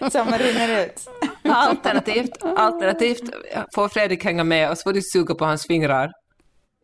[0.10, 1.08] som rinner ut.
[1.44, 3.22] Alternativt, alternativt
[3.74, 6.10] får Fredrik hänga med och så får du suga på hans fingrar.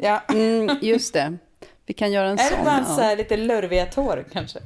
[0.02, 0.22] Ja.
[0.28, 1.38] Mm, just det.
[1.86, 2.64] Vi kan göra en Eller sån.
[2.64, 2.94] bara ja.
[2.96, 4.58] så här lite lurviga tår kanske.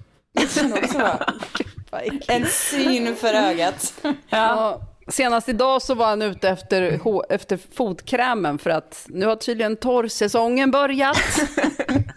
[2.28, 3.94] En syn för ögat.
[4.28, 4.80] Ja.
[5.08, 10.70] Senast idag så var han ute efter, efter fotkrämen för att nu har tydligen torrsäsongen
[10.70, 11.16] börjat.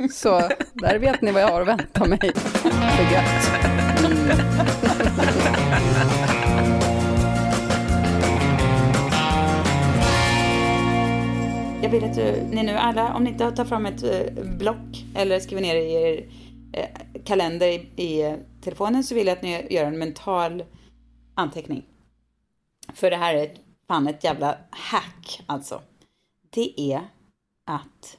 [0.12, 2.32] Så där vet ni vad jag har att vänta mig.
[2.54, 3.49] För gött.
[11.82, 15.06] Jag vill att du, ni nu alla, om ni inte tar fram ett eh, block
[15.15, 16.25] eller skriver ner i er
[17.26, 20.64] kalender i, i eh, telefonen så vill jag att ni gör en mental
[21.36, 21.86] anteckning.
[22.94, 23.52] För det här är
[23.88, 25.82] fan ett jävla hack alltså.
[26.50, 27.02] Det är
[27.66, 28.18] att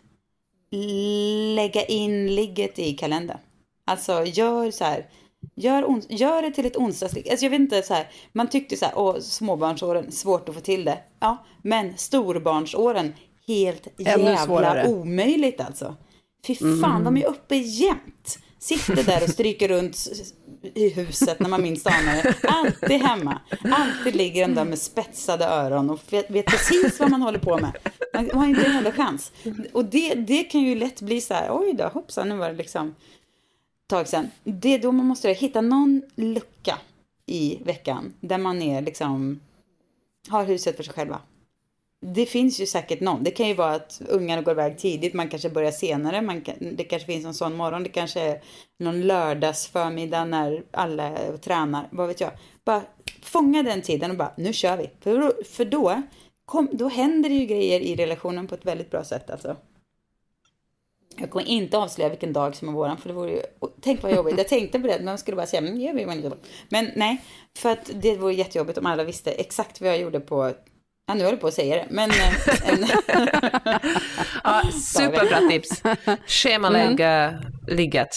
[1.55, 3.39] lägga in ligget i kalendern.
[3.85, 5.07] Alltså gör så här,
[5.55, 7.29] Gör, gör det till ett onsdagsligg.
[7.29, 10.61] Alltså jag vet inte så här, man tyckte så här, åh småbarnsåren, svårt att få
[10.61, 10.99] till det.
[11.21, 13.15] Ja, men storbarnsåren,
[13.47, 15.97] helt jävla omöjligt alltså.
[16.47, 18.39] Fy fan, de är uppe jämt.
[18.59, 20.09] Sitter där och stryker runt
[20.75, 22.35] i huset när man minst anar det.
[22.49, 23.41] Alltid hemma.
[23.65, 27.59] Alltid ligger den där med spetsade öron och vet, vet precis vad man håller på
[27.59, 27.73] med.
[28.15, 29.33] Man har inte en enda chans.
[29.73, 32.57] Och det, det kan ju lätt bli så här, oj då, hoppsan, nu var det
[32.57, 32.95] liksom
[33.87, 34.31] tag sedan.
[34.45, 36.79] Det är då man måste hitta någon lucka
[37.27, 39.41] i veckan där man är liksom,
[40.29, 41.21] har huset för sig själva.
[42.01, 43.25] Det finns ju säkert någon.
[43.25, 46.55] Det kan ju vara att ungarna går iväg tidigt, man kanske börjar senare, man kan,
[46.77, 48.43] det kanske finns en sån morgon, det kanske är
[48.79, 52.31] någon lördagsförmiddag när alla tränar, vad vet jag.
[52.65, 52.83] Bara
[53.23, 54.91] fånga den tiden och bara, nu kör vi.
[55.01, 56.03] För, då- för då,
[56.45, 59.57] kom, då händer det ju grejer i relationen på ett väldigt bra sätt alltså.
[61.19, 63.43] Jag kommer inte avslöja vilken dag som är våran, för det vore ju,
[63.81, 64.39] tänk vad jobbigt.
[64.39, 66.31] Jag tänkte på det, man skulle bara säga, men gör vi.
[66.69, 67.23] Men nej,
[67.57, 70.53] för att det vore jättejobbigt om alla visste exakt vad jag gjorde på,
[71.07, 72.87] ja nu håller på att säga det, men eh, en,
[74.45, 74.63] Ja,
[74.95, 75.83] superbra tips.
[76.27, 77.35] Schemalägg Mm.
[77.69, 78.09] ligget.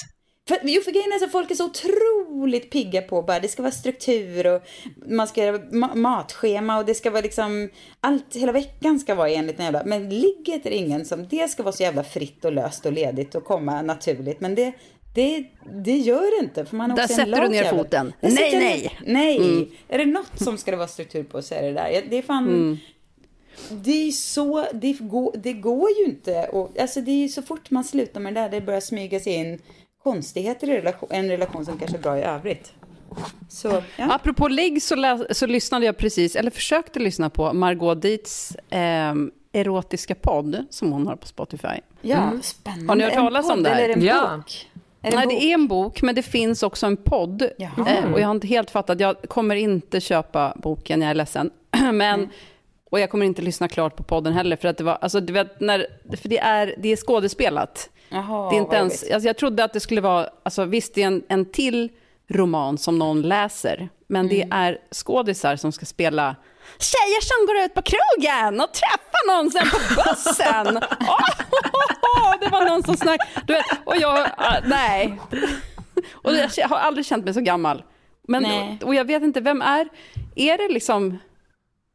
[0.48, 3.62] För, jo, för grejen är att folk är så otroligt pigga på bara, det ska
[3.62, 4.62] vara struktur och
[5.12, 7.70] man ska göra ma- matschema och det ska vara liksom,
[8.02, 11.64] allt, hela veckan ska vara enligt en jävla, men ligget är ingen som, det ska
[11.64, 14.74] vara så jävla fritt och löst och ledigt och komma naturligt, men det,
[15.14, 15.44] det,
[15.84, 16.66] det gör det inte.
[16.66, 17.78] För man är Där också en sätter du ner jävel.
[17.84, 18.14] foten.
[18.22, 18.82] Där Nej, jag nej.
[18.82, 22.04] ner- Nej, är det något som ska det vara struktur på så är det där.
[22.10, 22.80] Det är fan,
[23.70, 26.48] det är så, det går, det går ju inte.
[26.48, 29.34] Och, alltså det är så fort man slutar med det där, det börjar smyga sig
[29.34, 29.60] in
[30.04, 32.74] konstigheter i relation, en relation som kanske är bra i övrigt.
[33.50, 34.14] Så, ja.
[34.14, 39.14] Apropå ligg så, så lyssnade jag precis, eller försökte lyssna på Margot Dietz eh,
[39.54, 41.68] erotiska podd som hon har på Spotify.
[42.02, 42.88] ja spännande.
[42.92, 43.76] Har ni hört talas om det här?
[43.76, 44.36] Eller är det en Ja.
[44.38, 44.68] bok?
[45.02, 47.50] Är det Nej, det är en bok, men det finns också en podd.
[47.58, 47.90] Jaha.
[47.90, 51.52] Eh, och jag har inte helt fattat, jag kommer inte köpa boken, jag är ledsen.
[51.94, 52.30] men,
[52.90, 55.34] och jag kommer inte lyssna klart på podden heller, för att det var, alltså du
[55.34, 55.88] vet, när,
[56.22, 57.90] för det är, det är skådespelat.
[58.10, 61.04] Jaha, det är inte ens, alltså jag trodde att det skulle vara, alltså visst det
[61.04, 61.90] är en, en till
[62.28, 64.58] roman som någon läser, men det Mm.
[64.58, 66.36] är skådisar som ska spela
[66.80, 70.78] tjejer som går ut på krogen och träffar någon sen på bussen.
[72.18, 75.20] Åh, det var någon som snackade, och jag, ah, nej.
[76.14, 77.84] Och jag har aldrig känt mig så gammal.
[78.28, 78.80] Men, Nej.
[78.84, 79.88] och jag vet inte, vem är,
[80.36, 81.18] är det liksom,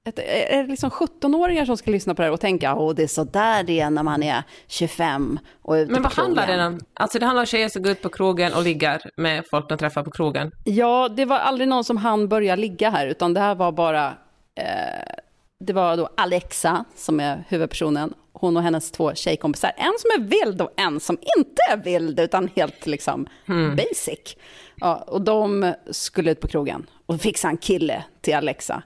[0.08, 3.02] ett- är det liksom 17-åringar som ska lyssna på det här och tänka, åh det
[3.02, 6.42] är så där det är när man är 25 och ute Men på vad handlar
[6.46, 6.80] krogen." den om?
[6.94, 9.78] Alltså det handlar om tjejer som går ut på krogen och ligger med folk de
[9.78, 10.50] träffar på krogen.
[10.64, 14.14] Ja, det var aldrig någon som hann börja ligga här, utan det här var bara...
[14.60, 15.14] Eh,
[15.60, 18.14] det var då Alexa som är huvudpersonen.
[18.32, 19.72] Hon och hennes två tjejkompisar.
[19.76, 23.26] En som är vild och en som inte är vild, utan helt liksom
[23.76, 24.36] basic.
[24.76, 28.82] Ja, och de skulle ut på krogen och fixa en kille till Alexa.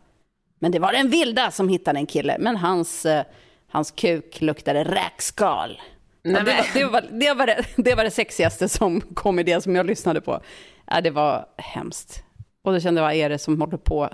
[0.58, 3.24] Men det var den vilda som hittade en kille, men hans, eh,
[3.68, 5.80] hans kuk luktade räkskal.
[6.22, 9.42] Ja, det, var, det, var, det, var det, det var det sexigaste som kom i
[9.42, 10.40] det som jag lyssnade på.
[10.86, 12.22] Ja, det var hemskt.
[12.62, 14.08] Och då kände jag, vad är det som håller på?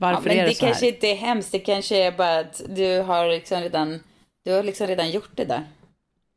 [0.00, 0.92] Ja, Varför men är det, det så kanske här?
[0.92, 4.00] inte är hemskt, det kanske är bara att du har liksom redan,
[4.44, 5.62] du har liksom redan gjort det där.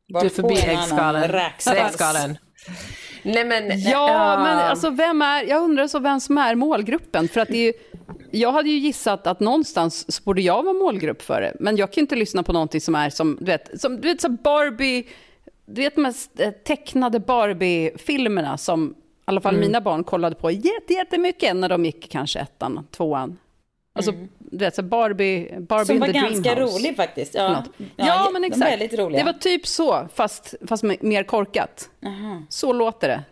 [0.08, 0.54] Du är förbi.
[0.54, 2.38] Äggskalen.
[3.22, 3.80] Nej men...
[3.80, 7.28] Ja, äh, men alltså vem är, jag undrar så vem som är målgruppen.
[7.28, 7.72] För att det är ju,
[8.30, 11.56] jag hade ju gissat att någonstans så borde jag vara målgrupp för det.
[11.60, 14.08] Men jag kan ju inte lyssna på någonting som är som, du vet, som, du
[14.08, 15.04] vet så Barbie,
[15.66, 18.94] du vet de här eh, tecknade Barbie-filmerna som i
[19.24, 19.66] alla fall Mm.
[19.66, 23.38] mina barn kollade på jätte- jättemycket när de gick kanske ettan, tvåan.
[23.94, 26.12] Alltså, du vet, så Barbie, Barbie Mm.
[26.12, 27.34] Som var ganska rolig faktiskt.
[27.34, 27.64] Ja.
[27.96, 28.66] Ja, men exakt.
[28.66, 29.18] är väldigt roliga.
[29.24, 31.90] Det var typ så, fast, fast mer korkat.
[32.48, 33.24] Så låter det.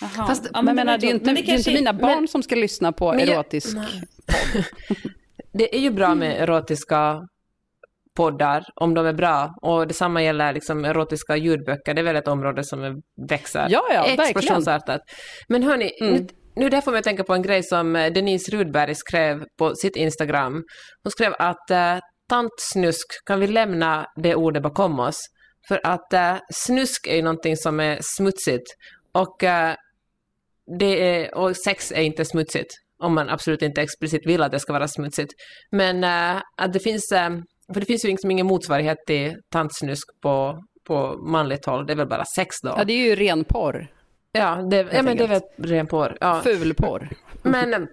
[0.00, 0.26] Jaha.
[0.26, 2.18] Fast- Ja, men det menar, det är inte, Men det är kanske- inte mina barn
[2.18, 3.76] men- som ska lyssna på men jag- erotisk...
[5.52, 7.20] Det är ju bra med erotiska
[8.16, 9.54] poddar, om de är bra.
[9.62, 11.94] Och detsamma gäller liksom erotiska ljudböcker.
[11.94, 14.20] Det är väl ett område som växer Ja, ja, verkligen.
[14.30, 15.00] explosionsartat.
[15.48, 18.50] Men hörni, nu, nu där får mig att tänka på en grej som eh, Denise
[18.50, 20.52] Rudberg skrev på sitt Instagram.
[21.02, 25.16] Hon skrev att eh, tantsnusk, kan vi lämna det ordet bakom oss?
[25.68, 28.66] För att eh, snusk är ju någonting som är smutsigt.
[29.12, 29.74] Och, eh,
[30.78, 32.70] det är, och sex är inte smutsigt.
[32.98, 35.32] Om man absolut inte explicit vill att det ska vara smutsigt.
[35.70, 37.30] Men äh, att det finns, äh,
[37.74, 41.86] för det finns ju liksom ingen motsvarighet till tantsnusk på, på manligt håll.
[41.86, 42.74] Det är väl bara sex då.
[42.76, 43.95] Ja, det är ju ren porr.
[44.36, 46.16] Ja, det, ja men det är ren porr.
[46.20, 46.40] Ja.
[46.44, 47.08] Ful porr.
[47.42, 47.88] Men,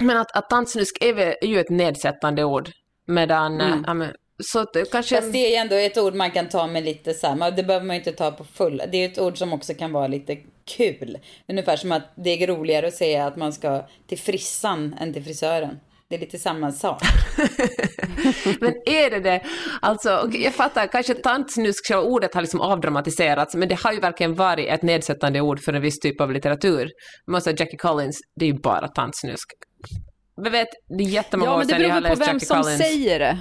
[0.00, 2.70] men att, att tantsnusk är, väl, är ju ett nedsättande ord.
[3.06, 3.72] Medan, Mm.
[3.72, 5.16] eh, ja, men, så att det kanske...
[5.16, 7.96] Fast det är ändå ett ord man kan ta med lite men det behöver man
[7.96, 8.82] ju inte ta på full.
[8.92, 11.18] Det är ett ord som också kan vara lite kul.
[11.48, 15.24] Ungefär som att det är roligare att säga att man ska till frissan än till
[15.24, 15.80] frisören.
[16.08, 17.02] Det är lite samma sak.
[18.60, 19.42] Men är det det?
[19.80, 24.34] Alltså, jag fattar, kanske tantsnusk, själva ordet har liksom avdramatiserats, men det har ju verkligen
[24.34, 26.90] varit ett nedsättande ord för en viss typ av litteratur.
[27.26, 29.46] Man måste säga Jackie Collins, det är ju bara tantsnusk.
[30.42, 32.28] Vi vet, det är jättemånga Ja, år men det sedan jag har beror på läst
[32.28, 32.78] vem Jackie som Collins.
[32.80, 33.38] säger det.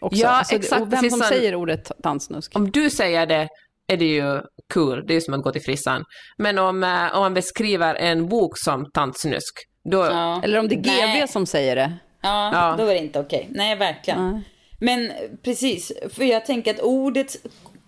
[0.00, 0.22] Också.
[0.22, 2.56] Ja, Alltså, exakt, vem som säger ordet tantsnusk.
[2.56, 3.48] Om du säger det
[3.92, 4.40] är det ju
[4.74, 6.04] kul, det är ju som att gå till frissan.
[6.38, 9.54] Men om, eh, om man beskriver en bok som tantsnusk,
[9.84, 9.98] då...
[9.98, 10.40] Ja.
[10.44, 11.28] Eller om det är GV Nej.
[11.28, 11.92] som säger det.
[12.22, 12.74] Ja, Ja.
[12.78, 13.48] då är det inte okej.
[13.50, 14.30] Nej, verkligen.
[14.30, 14.42] Nej.
[14.80, 17.36] Men precis, för jag tänker att ordet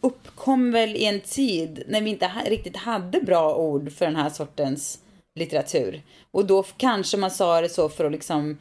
[0.01, 4.17] uppkom väl i en tid när vi inte ha, riktigt hade bra ord för den
[4.17, 4.99] här sortens
[5.35, 6.03] litteratur.
[6.31, 8.59] Och då kanske man sa det så för att liksom,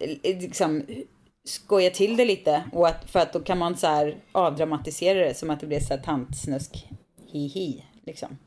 [0.00, 0.82] eh, liksom
[1.44, 2.62] skoja till det lite.
[2.72, 5.80] Och att, för att då kan man så här avdramatisera det som att det blir
[5.80, 6.88] så här tantsnusk.
[7.32, 8.38] Hi-hi, liksom.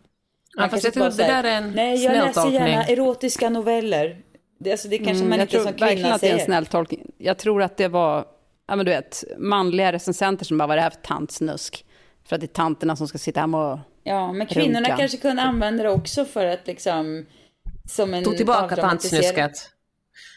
[0.58, 4.18] Ja, fast jag tror det där är en Nej, jag läser gärna erotiska noveller.
[4.60, 6.38] Det, alltså, det kanske Mm, man jag inte tror som kvinna att det är en
[6.38, 6.46] säger.
[6.46, 7.12] snäll tolkning.
[7.18, 8.26] Jag tror att det var,
[8.68, 11.86] ja men du vet, manliga recensenter som bara, vad är det här för tantsnusk?
[12.28, 13.80] För att det är tanterna som ska sitta hemma och...
[14.04, 14.98] Ja, men kvinnorna Runka.
[14.98, 17.26] kanske kunde använda det också för att liksom...
[17.90, 19.72] Som en Tog tillbaka tantsnusket.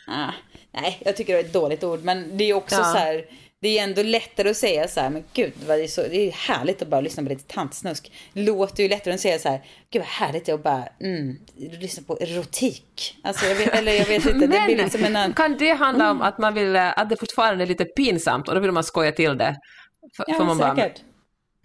[0.06, 0.30] Ah,
[0.72, 2.84] nej, jag tycker det är ett dåligt ord, men det är också Ja.
[2.84, 3.24] så här...
[3.62, 6.16] Det är ändå lättare att säga så här, men gud, vad det, är så, det
[6.28, 8.12] är härligt att bara lyssna på lite tantsnusk.
[8.32, 10.84] Låter ju lättare än att säga så här, gud vad härligt det är att bara
[11.00, 11.36] mm,
[11.80, 13.16] lyssna på erotik.
[13.22, 15.32] Alltså, jag vet, eller jag vet inte, det blir liksom en annan...
[15.34, 18.54] kan det handla om att man vill, eh, att det fortfarande är lite pinsamt och
[18.54, 19.56] då vill man skoja till det?
[20.18, 21.00] F- Ja, man bara- säkert.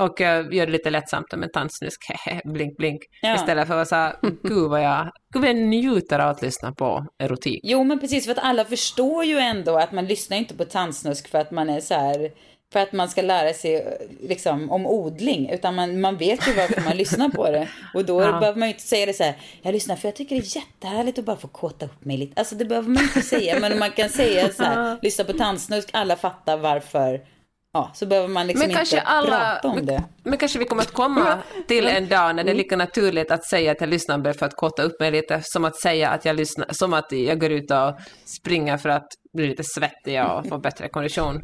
[0.03, 3.01] Och uh, gör det lite lättsamt med tantsnusk, hehe, blink blink.
[3.21, 3.35] Ja.
[3.35, 7.05] Istället för att här, gud vad jag, gud vad jag njuter av att lyssna på
[7.19, 7.59] erotik.
[7.63, 11.27] Jo, men precis för att alla förstår ju ändå att man lyssnar inte på tandsnusk
[11.27, 12.31] för att man är så här
[12.73, 16.81] för att man ska lära sig liksom, om odling, utan man, man vet ju varför
[16.81, 17.67] man lyssnar på det.
[17.93, 18.39] Och då Ja.
[18.39, 20.55] behöver man ju inte säga det så här, jag lyssnar för jag tycker det är
[20.57, 22.41] jättehärligt att bara få kåta upp mig lite.
[22.41, 25.89] Alltså det behöver man inte säga, men man kan säga så här, lyssna på tandsnusk,
[25.93, 27.21] alla fattar varför.
[27.75, 30.03] Ja, så behöver man liksom Men kanske inte alla, prata om men, det.
[30.23, 33.45] men kanske vi kommer att komma till en dag när det är lika naturligt att
[33.45, 36.25] säga att jag lyssnar bara för att kåta upp mig lite, som att säga att
[36.25, 37.99] jag lyssnar, som att jag går ut och
[38.39, 41.41] springer för att bli lite svettig och få bättre kondition.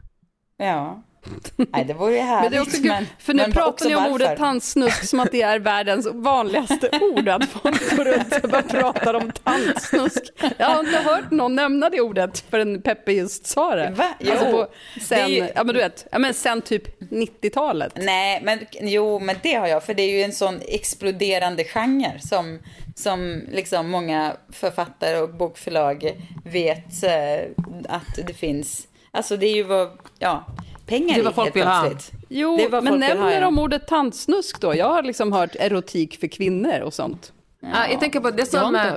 [0.57, 1.03] Ja.
[1.55, 2.43] Nej, det vore ju härligt.
[2.43, 4.13] Men det är också kul, för nu pratar ni om varför.
[4.15, 8.61] ordet tantsnusk som att det är världens vanligaste ord, att folk går runt och bara
[8.61, 10.23] pratar om tantsnusk.
[10.57, 13.89] Jag har inte hört någon nämna det ordet förrän Peppe just sa det.
[13.91, 14.07] Va?
[14.31, 14.67] Alltså Jo, på,
[15.01, 17.93] sen, det ju- ja men du vet, ja men sen typ 90-talet.
[17.95, 22.19] Nej, men jo, men det har jag, för det är ju en sån exploderande genre
[22.19, 22.59] som,
[22.95, 26.11] som liksom många författare och bokförlag
[26.45, 27.45] vet eh,
[27.89, 28.87] att det finns.
[29.13, 30.45] Alltså det är ju vad, ja,
[30.91, 31.81] pengar Det i folk helt vill ha.
[31.81, 32.21] plötsligt.
[32.29, 33.39] Jo, men nämner ja.
[33.39, 34.75] de ordet tantsnusk då?
[34.75, 37.33] Jag har liksom hört erotik för kvinnor och sånt.
[37.61, 38.93] Ja, jag tänker på det som, eh,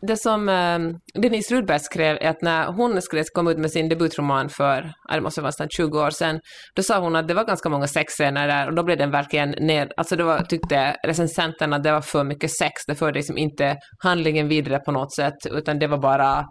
[0.00, 0.78] det som eh,
[1.22, 5.14] Denise Rudberg skrev, är att när hon skrev, kom ut med sin debutroman för, ja,
[5.14, 6.40] det måste vara nästan 20 år sedan,
[6.74, 9.50] då sa hon att det var ganska många sexscener där och då blev den verkligen
[9.50, 13.76] ner, alltså var, tyckte recensenterna att det var för mycket sex, det förde liksom inte
[14.02, 16.44] handlingen vidare på något sätt, utan det var bara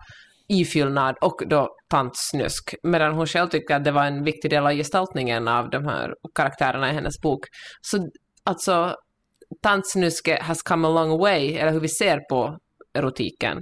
[0.50, 2.76] ifyllnad och då tantsnusk.
[2.84, 6.14] Medan hon själv tyckte att det var en viktig del av gestaltningen av de här
[6.36, 7.40] karaktärerna i hennes bok.
[7.82, 8.10] Så
[8.44, 8.96] alltså,
[9.62, 12.58] tantsnuske has come a long way, eller hur vi ser på
[12.94, 13.62] erotiken,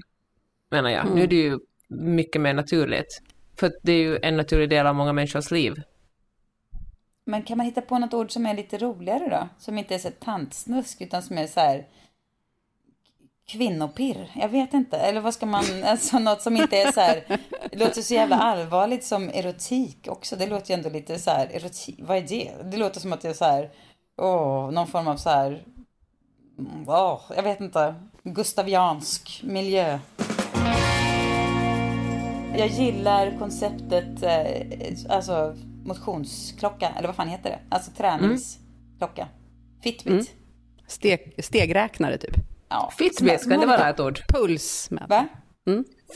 [0.72, 1.16] menar jag.
[1.16, 1.58] Nu är det ju
[1.90, 3.22] mycket mer naturligt.
[3.60, 5.74] För det är ju en naturlig del av många människors liv.
[7.26, 9.50] Men kan man hitta på något ord som är lite roligare då?
[9.58, 11.88] Som inte är så tantsnusk, utan som är så här
[13.48, 14.32] kvinnopirr.
[14.36, 14.98] Jag vet inte.
[14.98, 17.40] Eller vad ska man, alltså något som inte är så här,
[17.72, 20.36] det låter så jävla allvarligt som erotik också.
[20.36, 22.52] Det låter ju ändå lite så här, erotik, vad är det?
[22.72, 23.70] Det låter som att det är så här,
[24.22, 25.64] åh, någon form av så här,
[26.60, 30.00] mm, åh, jag vet inte, gustaviansk miljö.
[32.58, 35.56] Jag gillar konceptet, eh, alltså
[35.86, 37.60] motionsklocka, eller vad fan heter det?
[37.70, 39.28] Alltså träningsklocka.
[39.84, 40.32] Fitbit.
[40.88, 42.36] Steg, stegräknare typ.
[42.76, 42.92] Ja.
[42.98, 44.20] Fitbit, kan det vara ett ord?
[44.28, 44.88] Puls.
[44.92, 45.06] Med.
[45.10, 45.28] Va?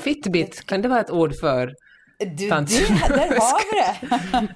[0.04, 1.74] Fitbit, kan det vara ett ord för?
[2.38, 2.70] Du, Tant.
[2.70, 4.44] det, där har vi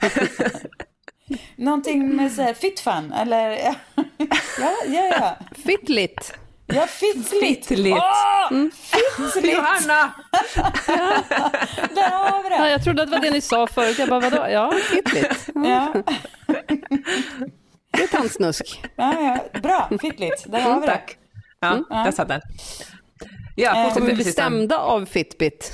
[1.29, 1.43] det!
[1.55, 3.49] Någonting med så här fitfun, eller?
[4.59, 5.37] Ja, ja, ja.
[5.65, 6.33] Fitlit.
[6.67, 7.39] Ja, fitlit.
[7.67, 7.93] Fitlit.
[7.93, 9.53] Åh, fitlit!
[9.53, 10.13] Johanna!
[11.95, 12.69] Där har vi Ja, det!
[12.69, 13.99] jag trodde att det var det ni sa förut.
[13.99, 14.45] Jag bara, vadå?
[14.49, 15.49] Ja, fitlit.
[15.55, 15.93] Ja,
[17.91, 18.83] Det är tantsnusk.
[18.95, 19.13] ja,
[19.53, 19.59] ja.
[19.59, 20.43] Bra, fitlit.
[20.47, 20.93] Där har vi det.
[20.93, 21.17] Tack.
[21.89, 22.41] Ja, där satt den.
[23.55, 25.72] Ja, Eh, Kommer vi bli stämda av Fitbit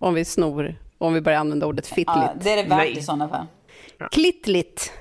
[0.00, 2.44] om vi snor, om vi börjar använda ordet Ja, fitlit?
[2.44, 2.98] det är det värt Nej.
[2.98, 3.46] i sådana fall.
[4.10, 4.92] Klittligt.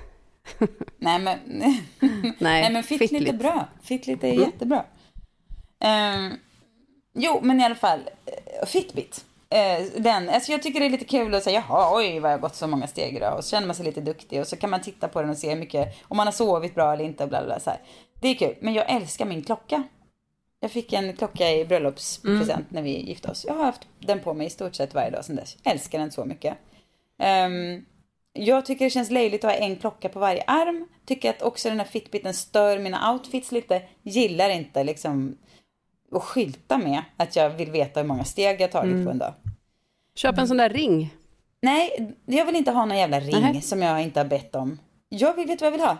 [0.99, 1.83] Nej, men, Nej,
[2.39, 3.67] nej, men fitlit är bra.
[3.83, 4.83] Fitlit är jättebra.
[5.79, 6.33] Ehm,
[7.13, 9.25] jo, men i alla fall, eh, Fitbit.
[9.49, 12.37] Eh, den, alltså jag tycker det är lite kul att säga, jaha, oj vad jag
[12.37, 13.37] har gått så många steg idag.
[13.37, 15.37] Och så känner man sig lite duktig och så kan man titta på den och
[15.37, 17.27] se hur mycket, om man har sovit bra eller inte.
[17.27, 17.79] Bla, bla, bla, så här.
[18.21, 19.83] Det är kul, men jag älskar min klocka.
[20.59, 23.45] Jag fick en klocka i bröllopspresent när vi gifte oss.
[23.47, 25.57] Jag har haft den på mig i stort sett varje dag sedan dess.
[25.63, 26.57] Jag älskar den så mycket.
[27.19, 27.85] Ehm,
[28.33, 30.87] jag tycker det känns löjligt att ha en klocka på varje arm.
[31.05, 33.81] Tycker att också den här Fitbiten stör mina outfits lite.
[34.03, 35.37] Gillar inte liksom
[36.11, 39.33] att skylta med att jag vill veta hur många steg jag tagit på en dag.
[40.15, 41.13] Köp en sån där ring.
[41.61, 43.61] Nej, jag vill inte ha någon jävla ring Nej.
[43.61, 44.79] som jag inte har bett om.
[45.09, 45.97] Jag vill, vet du vad jag vill ha?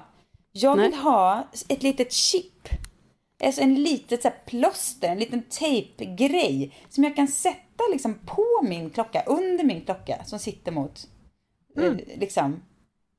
[0.52, 1.00] Jag vill Nej.
[1.00, 2.70] ha ett litet chip.
[3.44, 8.46] Alltså en litet så här plåster, en liten tejpgrej som jag kan sätta liksom på
[8.64, 11.08] min klocka, under min klocka som sitter mot
[11.78, 11.84] eh,
[12.20, 12.62] liksom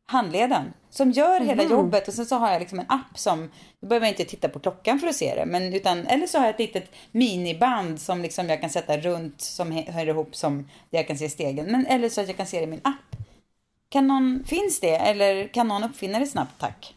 [0.07, 0.73] handleden.
[0.91, 3.51] Som gör hela jobbet och sen så har jag liksom en app som,
[3.81, 6.39] då behöver jag inte titta på klockan för att se det, men utan, eller så
[6.39, 10.37] har jag ett litet miniband som liksom jag kan sätta runt som hö- hör ihop
[10.37, 10.57] som
[10.91, 12.81] där jag kan se stegen, men eller så att jag kan se det i min
[12.85, 13.17] app.
[13.89, 16.95] Kan någon, finns det eller kan någon uppfinna det snabbt tack?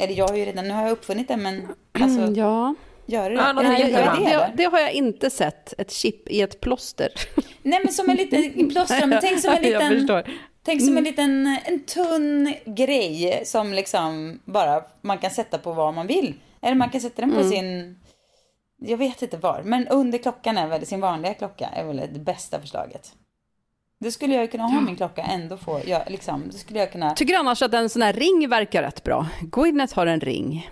[0.00, 2.74] Eller jag har ju redan, nu har jag uppfunnit det men alltså, Ja.
[3.06, 3.52] gör det Ja, det?
[3.52, 4.16] något gör jättebra.
[4.16, 5.74] det, det, det, har jag inte sett.
[5.78, 7.12] Ett chip i ett plåster.
[7.62, 10.22] Nej men som en liten plåster, men tänk som en Jag liten,
[10.64, 15.94] tänk som en liten, en tunn grej som liksom bara man kan sätta på vad
[15.94, 16.34] man vill.
[16.62, 17.98] Eller man kan sätta den på sin,
[18.78, 22.18] jag vet inte var, men under klockan är väl, sin vanliga klocka är väl det
[22.20, 23.12] bästa förslaget.
[24.04, 27.10] Då skulle jag kunna ha min klocka ändå få, ja, liksom, då skulle jag kunna,
[27.10, 29.26] Tycker annars att en sån här ring verkar rätt bra.
[29.40, 30.70] Gwyneth har en ring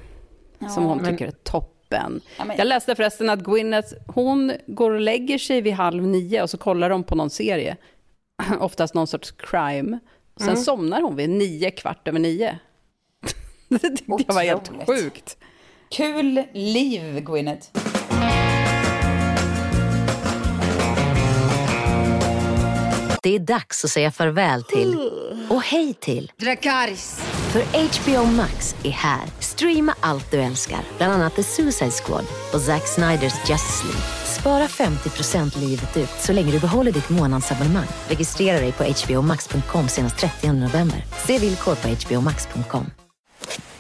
[0.75, 2.21] som hon men- tycker är toppen.
[2.39, 6.43] Ja, men- Jag läste förresten att Gwyneth, hon går och lägger sig vid halv nio
[6.43, 7.77] och så kollar de på någon serie.
[8.61, 9.99] Oftast någon sorts crime.
[10.37, 10.63] Sen Mm.
[10.63, 12.59] somnar hon vid nio, kvart över nio.
[13.69, 15.37] Det tyckte jag var helt sjukt.
[15.89, 17.69] kul liv Gwyneth.
[23.23, 25.11] Det är dags att säga farväl till
[25.49, 26.33] och hej till.
[26.37, 27.21] Dracarys.
[27.53, 29.21] För HBO Max är här.
[29.39, 34.03] Streama allt du älskar, bland annat The Suicide Squad och Zack Sniders Justice League.
[34.25, 37.87] Spara 50% livet ut så länge du behåller ditt månadsabonnemang.
[38.09, 41.05] Registrera dig på hbomax.com senast 30 november.
[41.27, 42.91] Se villkor på hbomax.com.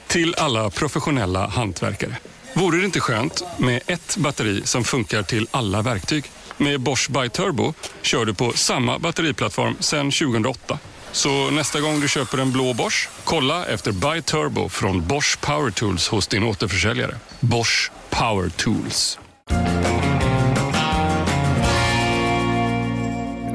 [0.06, 2.16] Till alla professionella hantverkare.
[2.54, 6.24] Vore det inte skönt med ett batteri som funkar till alla verktyg?
[6.56, 10.78] Med Bosch By Turbo kör du på samma batteriplattform sedan 2008.
[11.12, 15.70] Så nästa gång du köper en blå Bosch, kolla efter By Turbo från Bosch Power
[15.70, 17.14] Tools hos din återförsäljare.
[17.40, 19.18] Bosch Power Tools.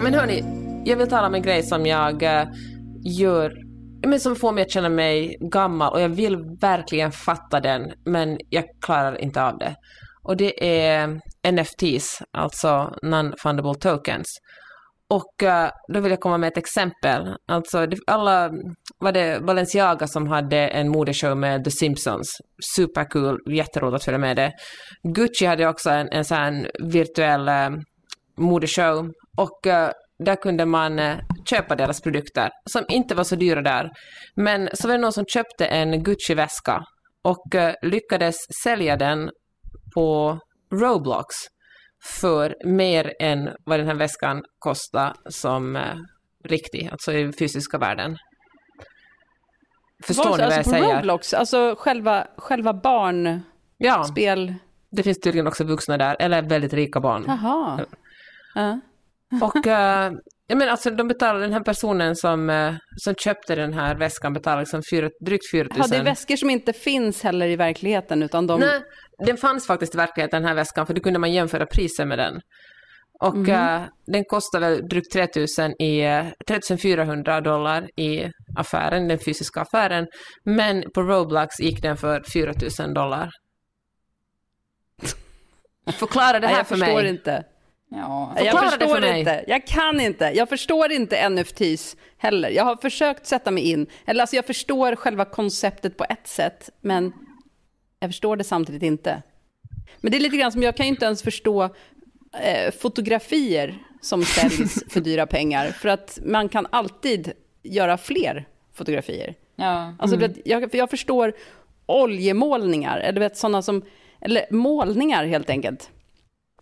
[0.01, 0.43] Men hörni,
[0.85, 2.47] jag vill tala om en grej som jag eh,
[3.03, 3.66] gör,
[4.05, 8.37] men som får mig att känna mig gammal och jag vill verkligen fatta den, men
[8.49, 9.75] jag klarar inte av det.
[10.23, 11.19] Och det är
[11.51, 14.27] NFTs, alltså Non-Fundable Tokens.
[15.09, 17.35] Och eh, då vill jag komma med ett exempel.
[17.47, 18.51] Alltså alla,
[18.99, 22.37] var det Balenciaga som hade en modeshow med The Simpsons.
[22.75, 24.51] Superkul, jätteroligt att följa med det.
[25.03, 27.69] Gucci hade också en, en sån virtuell eh,
[28.37, 29.91] modeshow och eh,
[30.25, 31.17] där kunde man eh,
[31.49, 33.89] köpa deras produkter som inte var så dyra där.
[34.35, 36.83] Men så var det någon som köpte en Gucci-väska
[37.23, 39.29] och eh, lyckades sälja den
[39.95, 40.39] på
[40.73, 41.35] Roblox
[42.19, 45.95] för mer än vad den här väskan kostar som eh,
[46.43, 48.17] riktig, alltså i fysiska världen.
[50.03, 50.95] Förstår Var- ni vad jag alltså på säger?
[50.95, 54.47] Roblox, alltså själva, själva barnspel.
[54.47, 54.53] Ja,
[54.91, 57.23] det finns tydligen också vuxna där, eller väldigt rika barn.
[57.27, 57.85] Jaha.
[58.55, 58.79] Ja.
[59.41, 60.11] Och eh,
[60.47, 64.33] jag menar, alltså, de betalar, den här personen som, eh, som köpte den här väskan
[64.33, 65.71] betalar liksom fyra, drygt 4 000.
[65.77, 68.59] Ja, det är väskor som inte finns heller i verkligheten, utan de...
[68.59, 68.81] Nej,
[69.25, 72.17] den fanns faktiskt i verkligheten den här väskan, för då kunde man jämföra priser med
[72.19, 72.41] den.
[73.19, 73.49] Och Mhm.
[73.49, 75.27] eh, den kostar väl drygt 3
[75.59, 80.07] 000 i, eh, 3 400 dollar i affären, den fysiska affären.
[80.45, 83.29] Men på Roblox gick den för 4 000 dollar.
[85.99, 87.09] Förklara det Nej, här jag för förstår mig.
[87.09, 87.43] inte.
[87.89, 89.43] Ja, Jag det förstår för inte.
[89.47, 90.25] Jag kan inte.
[90.35, 92.49] Jag förstår inte NFTs heller.
[92.49, 93.87] Jag har försökt sätta mig in.
[94.05, 97.13] Eller alltså jag förstår själva konceptet på ett sätt, men
[97.99, 99.21] jag förstår det samtidigt inte.
[100.01, 101.63] Men det är lite grann som, jag kan ju inte ens förstå
[102.39, 105.67] eh, fotografier som säljs för dyra pengar.
[105.67, 107.31] För att man kan alltid
[107.63, 109.35] göra fler fotografier.
[109.55, 109.93] ja.
[109.99, 111.33] Alltså, vet, jag, för jag förstår
[111.85, 113.81] oljemålningar, eller vet, sådana som,
[114.21, 115.89] eller målningar helt enkelt.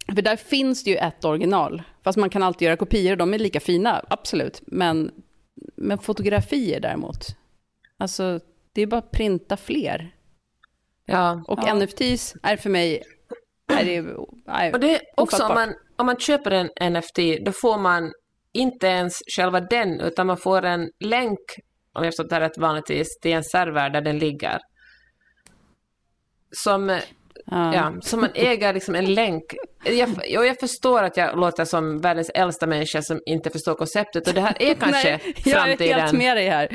[0.06, 3.34] För där finns det ju ett original, fast man kan alltid göra kopior och de
[3.34, 4.62] är lika fina, absolut.
[4.68, 5.12] Men,
[5.76, 7.26] men fotografier däremot,
[7.98, 8.40] alltså
[8.74, 10.16] det är bara att printa fler.
[11.06, 11.74] Ja, Och Ja.
[11.74, 13.04] NFTs är för mig
[13.68, 17.52] Nej, det är, Och det är också om man, om man köper en NFT, då
[17.52, 18.12] får man
[18.54, 21.40] inte ens själva den, utan man får en länk,
[21.94, 24.60] om jag förstått det rätt vanligtvis, till en server där den ligger.
[26.52, 27.00] Som,
[27.52, 27.76] Ja.
[27.76, 29.44] ja, som man äger liksom en länk.
[29.84, 34.28] Jag, och jag förstår att jag låter som världens äldsta människa som inte förstår konceptet,
[34.28, 36.18] och det här är kanske Nej, jag är helt framtiden.
[36.18, 36.68] med dig här.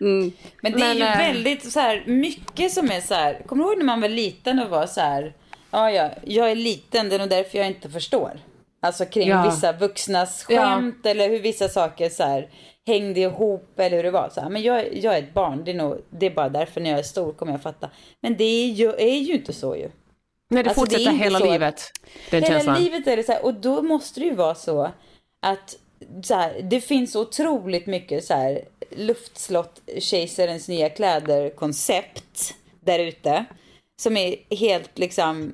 [0.00, 0.32] Mm.
[0.62, 3.42] Men det Men, är ju eh, väldigt så här mycket som är så här.
[3.46, 5.34] Kommer du ihåg när man var liten och var så här.
[5.70, 8.30] Ja, ja, jag är liten, det är nog därför jag inte förstår.
[8.82, 9.44] Alltså kring Ja.
[9.50, 10.56] vissa vuxnas Ja.
[10.64, 12.48] skämt eller hur vissa saker så här
[12.86, 14.28] hängde ihop eller hur det var.
[14.34, 16.80] Så här, men jag, jag är ett barn, det är, nog, det är bara därför
[16.80, 17.90] när jag är stor kommer jag fatta.
[18.20, 19.90] Men det är ju, är ju inte så ju.
[20.52, 21.92] Nej, det Alltså, det är fortsätter inte hela så livet,
[22.30, 22.82] den Hela känslan.
[22.82, 24.90] livet är det så här, och då måste det ju vara så
[25.40, 25.76] att
[26.22, 33.44] så här, det finns otroligt mycket så här luftslott, kejsarens nya kläder koncept där ute.
[34.00, 35.52] Som är helt liksom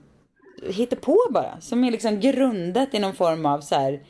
[1.00, 1.60] på bara.
[1.60, 4.00] Som är liksom grundat i någon form av så här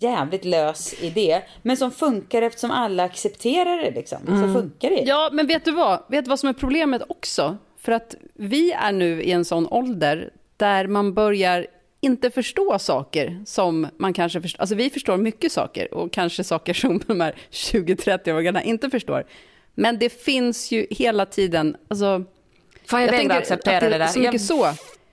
[0.00, 1.42] jävligt lös idé.
[1.62, 4.18] Men som funkar eftersom alla accepterar det liksom.
[4.26, 5.02] Så funkar det.
[5.02, 6.02] Ja, men vet du vad?
[6.08, 7.58] Vet du vad som är problemet också?
[7.82, 11.66] För att vi är nu i en sån ålder där man börjar
[12.00, 14.60] inte förstå saker som man kanske förstår.
[14.60, 19.24] Alltså vi förstår mycket saker och kanske saker som de här 20-30-åringarna inte förstår.
[19.74, 22.24] Men det finns ju hela tiden, alltså...
[22.86, 24.06] Fan, jag, vägrar tänker acceptera att det där.
[24.06, 24.66] Så mycket jag, så.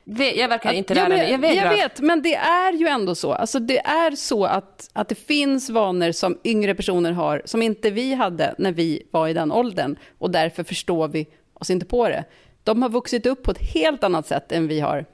[0.04, 1.48] Vet, jag verkar inte Ja, men, ännu.
[1.48, 3.34] Jag jag vet, men det är ju ändå så.
[3.34, 7.90] Alltså, det är så att, att det finns vanor som yngre personer har, som inte
[7.90, 9.96] vi hade när vi var i den åldern.
[10.18, 12.26] Och därför förstår vi oss inte på det.
[12.74, 15.06] De har vuxit upp på ett helt annat sätt än vi har.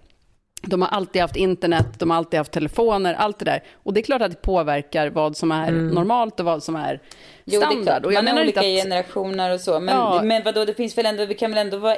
[0.62, 3.64] De har alltid haft internet, de har alltid haft telefoner, allt det där.
[3.84, 7.02] Och det är klart att det påverkar vad som är normalt och vad som är
[7.46, 8.02] Jo, det är standard.
[8.04, 8.14] klart.
[8.14, 8.66] Man är olika att...
[8.66, 9.80] generationer och så.
[9.80, 10.22] Men, Ja.
[10.24, 11.98] men vadå, det finns väl ändå, vi kan väl ändå vara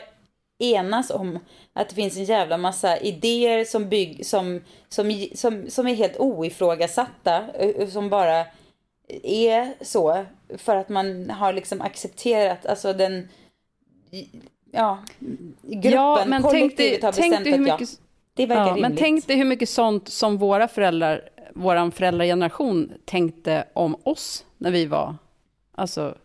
[0.59, 1.39] enas om
[1.73, 6.17] att det finns en jävla massa idéer som, bygg, som, som, som, som är helt
[6.17, 7.43] oifrågasatta.
[7.59, 8.45] eh, Som bara
[9.23, 10.25] är så.
[10.57, 13.27] För att man har liksom accepterat, alltså den,
[14.71, 14.99] ja,
[15.61, 17.99] gruppen, Ja, men tänk kollektivet dig, har tänk bestämt dig hur att ja, mycket...
[18.33, 18.81] det verkar Ja, rimligt.
[18.81, 24.71] men tänk dig hur mycket sånt som våra föräldrar, vår föräldrageneration tänkte om oss när
[24.71, 25.15] vi var,
[25.75, 26.15] alltså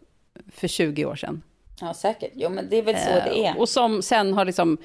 [0.52, 1.42] för 20 år sedan.
[1.80, 2.32] Ja, säkert.
[2.34, 3.58] Jo, men det är väl så Eh, det är.
[3.58, 4.78] Och som sen har liksom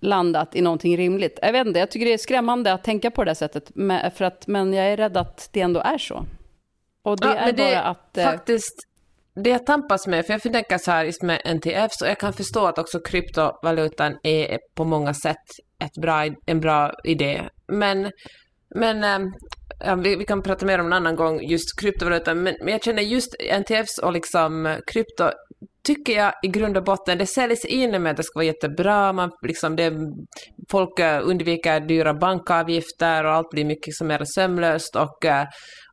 [0.00, 1.38] landat i någonting rimligt.
[1.42, 3.70] Jag vet inte, jag tycker det är skrämmande att tänka på det där sättet,
[4.16, 6.26] för att, men jag är rädd att det ändå är så.
[7.02, 8.18] Och det Ja, är men bara att...
[8.18, 8.74] eh, Faktiskt,
[9.34, 12.32] det jag tampas med, för jag tänker så här just med NTFs, och jag kan
[12.32, 15.44] förstå att också kryptovalutan är på många sätt
[15.84, 17.42] ett bra, en bra idé.
[17.66, 18.10] Men,
[18.74, 19.32] men eh,
[19.80, 22.82] ja, vi, vi kan prata mer om en annan gång, just kryptovalutan, men, men jag
[22.82, 25.30] känner just NTFs och liksom krypto,
[25.84, 29.12] tycker jag i grund och botten, det säljs in med att det ska vara jättebra,
[29.12, 29.92] man, liksom det,
[30.70, 35.46] folk eh, undviker dyra bankavgifter och allt blir mycket som mer sömlöst och, eh,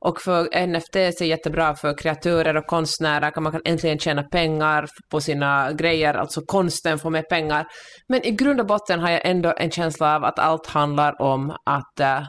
[0.06, 5.22] och för NFT är jättebra för kreatörer och konstnärer, man kan äntligen tjäna pengar på
[5.22, 7.66] sina grejer, alltså konsten får med pengar.
[8.08, 11.50] Men i grund och botten har jag ändå en känsla av att allt handlar om
[11.66, 12.22] att eh,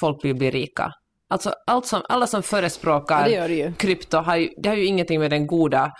[0.00, 0.92] folk vill bli rika.
[1.30, 4.84] Alltså allt som, alla som förespråkar Ja, det det krypto har ju, det har ju
[4.84, 5.90] ingenting med den goda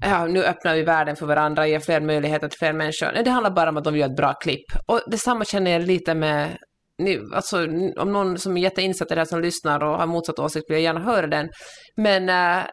[0.00, 3.12] Ja, nu öppnar vi världen för varandra, ger fler möjligheter till fler människor.
[3.14, 4.64] Nej, det handlar bara om att de gör ett bra klipp.
[4.86, 6.56] Och detsamma känner jag lite med,
[6.98, 7.56] ni, alltså,
[7.98, 10.74] om någon som är jätteinsatt i det här som lyssnar och har motsatt åsikt vill
[10.74, 11.48] jag gärna höra den.
[11.96, 12.64] Men äh,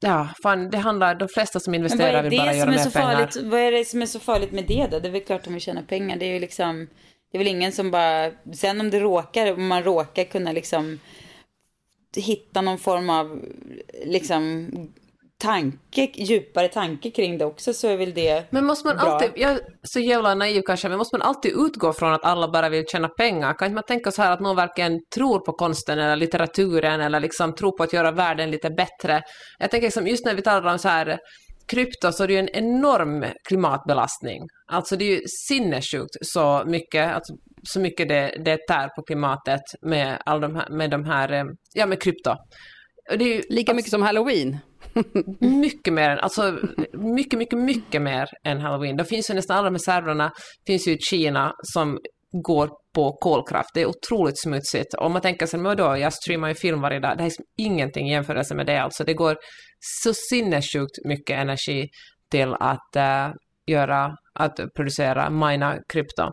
[0.00, 2.90] ja, fan, det handlar, de flesta som investerar vill bara göra mer pengar.
[2.90, 3.36] farligt?
[3.42, 4.98] Vad är det som är så farligt med det då?
[4.98, 6.16] Det är väl klart de vill tjäna pengar.
[6.16, 6.88] Det är ju liksom,
[7.32, 10.98] det är väl ingen som bara, sen om det råkar, om man råkar kunna liksom
[12.16, 13.40] hitta någon form av
[14.04, 14.70] liksom
[15.38, 19.06] tanke, djupare tanke kring det också så är väl det Men måste man bra.
[19.06, 22.48] alltid, jag är så jävla naiv kanske, men måste man alltid utgå från att alla
[22.48, 23.54] bara vill tjäna pengar?
[23.54, 27.20] Kan inte man tänka så här att någon verkligen tror på konsten eller litteraturen eller
[27.20, 29.22] liksom tror på att göra världen lite bättre?
[29.58, 31.18] Jag tänker liksom just när vi talar om så här
[31.68, 34.42] krypto så är det ju en enorm klimatbelastning.
[34.72, 39.62] Alltså det är ju sinnessjukt så mycket, alltså, så mycket det, det tär på klimatet
[39.82, 42.30] med, all de här, med de här, eh, ja med krypto.
[43.10, 44.58] Och Det är ju, Lika mycket som halloween
[45.40, 46.58] mycket mer, än- alltså
[46.92, 48.96] mycket, mycket, mycket mer än halloween.
[48.96, 50.32] Det finns ju nästan alla de här servrarna
[50.66, 51.98] finns ju i Kina som
[52.44, 53.68] går på kolkraft.
[53.74, 54.94] Det är otroligt smutsigt.
[54.98, 57.16] Om man tänker sig, men jag streamar ju film varje dag.
[57.16, 58.82] Det är liksom ingenting i jämförelse med det.
[58.82, 59.36] Alltså det går
[60.02, 61.88] så sinnessjukt mycket energi
[62.30, 63.28] till att eh,
[63.66, 66.30] göra, att producera, mina krypto.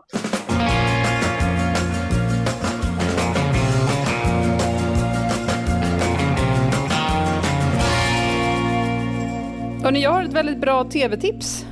[9.84, 11.66] Hörrni, jag har ett väldigt bra tv-tips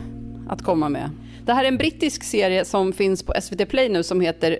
[0.48, 1.10] att komma med.
[1.44, 4.58] Det här är en brittisk serie som finns på SVT Play nu som heter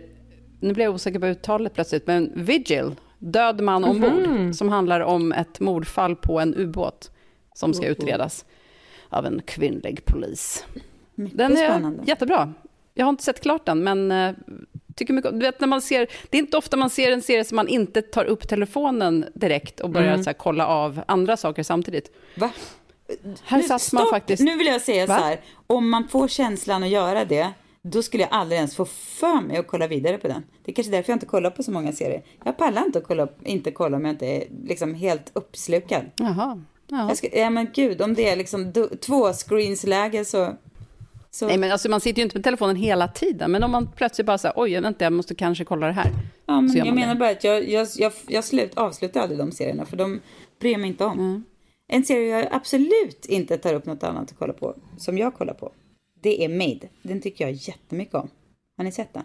[0.60, 5.32] nu blir jag osäker på uttalet plötsligt, men Vigil, Död man ombord, som handlar om
[5.32, 7.10] ett mordfall på en ubåt
[7.54, 8.44] som ska utredas
[9.08, 10.66] av en kvinnlig polis.
[11.14, 12.02] Mycket Den är spännande.
[12.06, 12.52] jättebra.
[12.94, 14.32] Jag har inte sett klart den, men eh,
[14.94, 17.22] tycker mycket om- du vet, när man ser, Det är inte ofta man ser en
[17.22, 21.36] serie som man inte tar upp telefonen direkt och börjar så här, kolla av andra
[21.36, 22.10] saker samtidigt.
[22.36, 22.50] Va?
[23.44, 24.10] Här Nu, satt man stopp!
[24.10, 24.42] faktiskt...
[24.42, 25.18] Nu vill jag säga Va?
[25.18, 27.52] så här, om man får känslan att göra det,
[27.82, 30.42] då skulle jag aldrig ens få för mig att kolla vidare på den.
[30.64, 32.22] Det är kanske därför jag inte kollar på så många serier.
[32.44, 36.02] Jag pallar inte att kolla, inte kolla om jag inte är liksom helt uppslukad.
[36.16, 36.62] Jaha.
[36.88, 37.14] Ja.
[37.14, 40.56] Ska, ja men gud, om det är liksom två screens läge så...
[41.30, 43.88] så Nej, men alltså, man sitter ju inte med telefonen hela tiden, men om man
[43.96, 46.10] plötsligt bara säger oj, vänta, jag måste kanske kolla det här.
[46.46, 47.20] ja, men jag menar det.
[47.20, 50.20] bara att jag, jag, jag, jag slut, avslutar aldrig de serierna, för de
[50.60, 51.18] bryr jag mig inte om.
[51.18, 51.44] Mm.
[51.92, 55.54] En serie jag absolut inte tar upp något annat att kolla på, som jag kollar
[55.54, 55.72] på,
[56.22, 56.88] det är Made.
[57.02, 58.30] Den tycker jag jättemycket om.
[58.76, 59.22] Har ni sett den?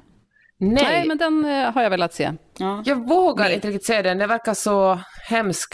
[0.58, 2.32] Nej, Nej, men den eh, har jag velat se.
[2.58, 2.84] Ja.
[2.86, 3.56] jag vågar Nej.
[3.56, 4.18] inte riktigt se den.
[4.18, 5.00] Den verkar så
[5.30, 5.74] hemsk.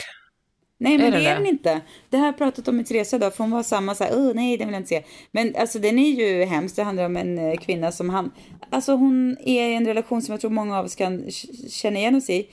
[0.78, 1.82] Nej, men Är det, det är den inte.
[2.10, 4.12] Det här har jag pratat om i Teresa idag, för hon var samma så här,
[4.12, 5.04] oh, nej, den vill jag inte se.
[5.32, 8.32] Men alltså den är ju hemsk, det handlar om en eh, kvinna som han,
[8.70, 11.32] alltså hon är i en relation som jag tror många av oss kan
[11.70, 12.48] känna igen oss i,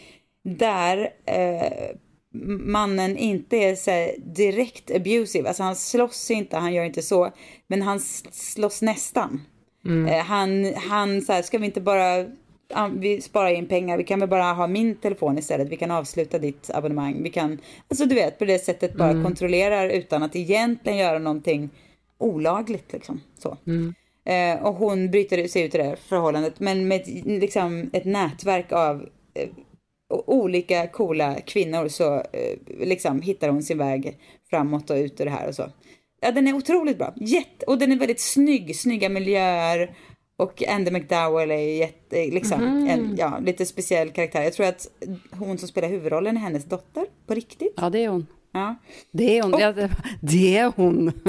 [0.45, 1.97] där eh,
[2.33, 7.33] mannen inte är så direkt abusive, alltså han slåss inte, han gör inte så,
[7.66, 8.01] men han
[8.31, 9.41] slåss nästan.
[10.09, 12.26] Eh, han, han så här, ska vi inte bara,
[12.93, 16.39] vi sparar in pengar, vi kan väl bara ha min telefon istället, vi kan avsluta
[16.39, 17.59] ditt abonnemang, vi kan,
[17.89, 21.70] alltså du vet, på det sättet bara kontrollerar utan att egentligen göra någonting
[22.18, 23.20] olagligt liksom.
[23.39, 23.57] Så.
[24.24, 28.05] Eh, och hon bryter sig ut i det här förhållandet, men med ett, liksom, ett
[28.05, 29.49] nätverk av eh,
[30.11, 34.18] olika coola kvinnor så eh, liksom hittar hon sin väg
[34.50, 35.70] framåt och ut ur det här och så.
[36.20, 37.14] Ja, den är otroligt bra.
[37.16, 39.96] Jätte, och den är väldigt snygg, snygga miljöer.
[40.36, 44.42] Och Andy McDowell är jätte, liksom, en ja, lite speciell karaktär.
[44.42, 44.86] Jag tror att
[45.30, 47.74] hon som spelar huvudrollen är hennes dotter, på riktigt.
[47.76, 48.26] Ja, det är hon.
[48.52, 48.74] Ja.
[49.12, 49.54] Det är hon.
[49.61, 49.72] Ja,
[50.22, 51.08] det- är hon.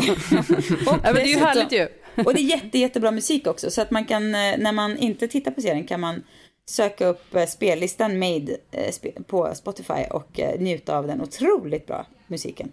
[0.88, 1.88] Och Ja, det är ju härligt ju.
[2.25, 3.71] Och det är jätte, jättebra musik också.
[3.71, 6.23] Så att man kan, eh, när man inte tittar på serien kan man
[6.70, 12.05] söka upp eh, spellistan Made eh, på Spotify och eh, njuta av den otroligt bra
[12.28, 12.72] musiken.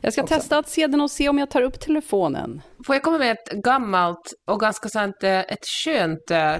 [0.00, 0.34] Jag ska också.
[0.34, 2.62] testa att se den och se om jag tar upp telefonen.
[2.86, 6.18] Får jag komma med ett gammalt och ganska sant, ett skönt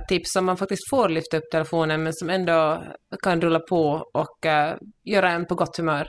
[0.09, 2.84] tips som man faktiskt får lyfta upp telefonen men som ändå
[3.22, 6.07] kan rulla på och eh, göra en på gott humör.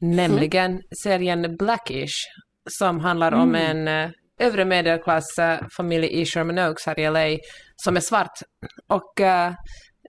[0.00, 2.26] Nämligen serien Blackish
[2.70, 4.10] som handlar om en eh,
[4.40, 7.38] övre medelklass eh, familj i Sherman Oaks här i LA
[7.84, 8.38] som är svart.
[8.86, 9.52] Och eh,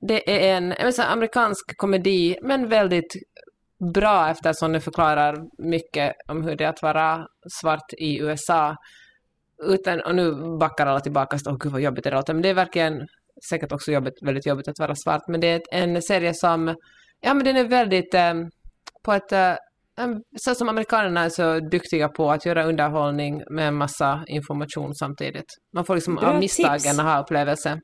[0.01, 3.13] det är en, en sån amerikansk komedi men väldigt
[3.93, 7.27] bra eftersom det förklarar mycket om hur det är att vara
[7.61, 8.75] svart i USA.
[9.63, 12.33] Utan, och nu backar alla tillbaka och åh gud vad jobbigt det låter.
[12.33, 13.07] Men det är verkligen
[13.49, 15.27] säkert också jobbigt, väldigt jobbigt att vara svart.
[15.27, 16.75] Men det är en serie som,
[17.21, 18.33] ja men den är väldigt eh,
[19.03, 19.55] på ett, eh,
[20.37, 25.45] så som amerikanerna är så duktiga på att göra underhållning med en massa information samtidigt.
[25.75, 26.93] Man får liksom av misstag tips.
[26.93, 27.79] en aha-upplevelse.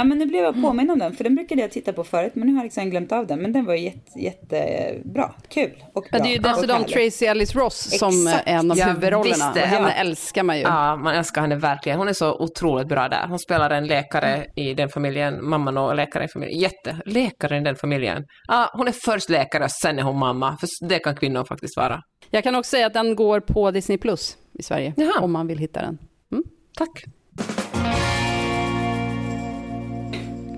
[0.00, 2.32] Ja, men nu blev jag påminn om den, för den brukade jag titta på förut,
[2.34, 3.38] men nu har jag liksom glömt av den.
[3.42, 6.08] Men den var jätte, jättebra, kul och bra.
[6.12, 6.84] Ja, det är ju och dessutom.
[6.84, 8.48] Tracy Ellis Ross som Exakt.
[8.48, 9.52] är en av Ja, huvudrollerna.
[9.54, 10.00] visst henne Ja.
[10.00, 10.62] älskar man ju.
[10.62, 11.98] Ja, man älskar henne verkligen.
[11.98, 13.26] Hon är så otroligt bra där.
[13.28, 16.58] Hon spelar en läkare i den familjen, mamman och läkare i familjen.
[16.60, 18.24] Jätte, läkare i den familjen.
[18.48, 21.76] Ja, hon är först läkare och sen är hon mamma, för det kan kvinnor faktiskt
[21.76, 22.00] vara.
[22.30, 25.20] Jag kan också säga att den går på Disney Plus i Sverige, Jaha.
[25.20, 25.98] om man vill hitta den.
[26.78, 27.04] Tack.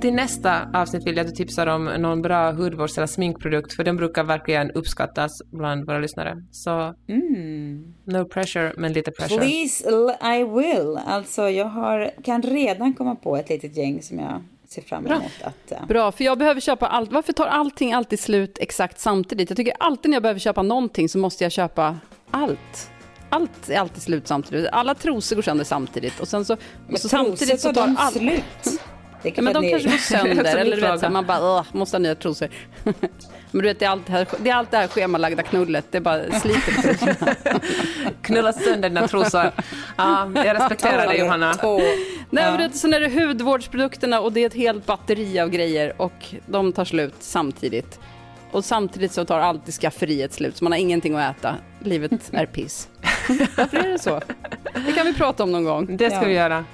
[0.03, 3.85] Till nästa avsnitt vill jag att du tipsar om någon bra hudvårds eller sminkprodukt, för
[3.85, 6.37] den brukar verkligen uppskattas bland våra lyssnare.
[6.51, 7.95] Så Mm.
[8.05, 9.41] no pressure, men lite pressure.
[9.41, 9.85] Please,
[10.39, 10.99] I will.
[11.07, 15.23] Alltså, jag har, kan redan komma på ett litet gäng som jag ser fram emot
[15.45, 15.73] att...
[15.73, 17.13] eh, Bra, för jag behöver köpa allt.
[17.13, 19.51] Varför tar allting alltid slut exakt samtidigt?
[19.51, 21.97] Jag tycker alltid när jag behöver köpa någonting så måste jag köpa
[22.31, 22.91] allt.
[23.29, 24.69] Allt är alltid slut samtidigt.
[24.73, 26.21] Alla trosor går sönder samtidigt.
[26.21, 26.57] Och sen så,
[26.93, 28.17] och så samtidigt så tar allt...
[28.17, 28.45] slut.
[29.23, 30.45] Ja, men de ni- kanske går sönder.
[30.57, 32.49] eller du vet, så här, man bara "Åh, måste ha nya trosor.
[32.85, 32.95] men
[33.51, 35.85] du vet, det är, allt det, här, det är allt det här schemalagda knullet.
[35.91, 37.37] Det bara sliter.
[38.23, 39.51] Knulla sönder dina trosor.
[39.97, 41.55] Ja, jag respekterar dig Johanna.
[41.55, 41.79] Två.
[41.79, 45.49] Nej, men du vet, sen är det hudvårdsprodukterna och det är ett helt batteri av
[45.51, 48.01] grejer och de tar slut samtidigt.
[48.51, 51.55] Och samtidigt så tar alltid skafferiet slut, så man har ingenting att äta.
[51.85, 52.89] Livet är piss.
[53.57, 54.21] Varför är det så?
[54.87, 55.97] Det kan vi prata om någon gång.
[55.97, 56.25] Det ska Ja.
[56.29, 56.65] vi göra.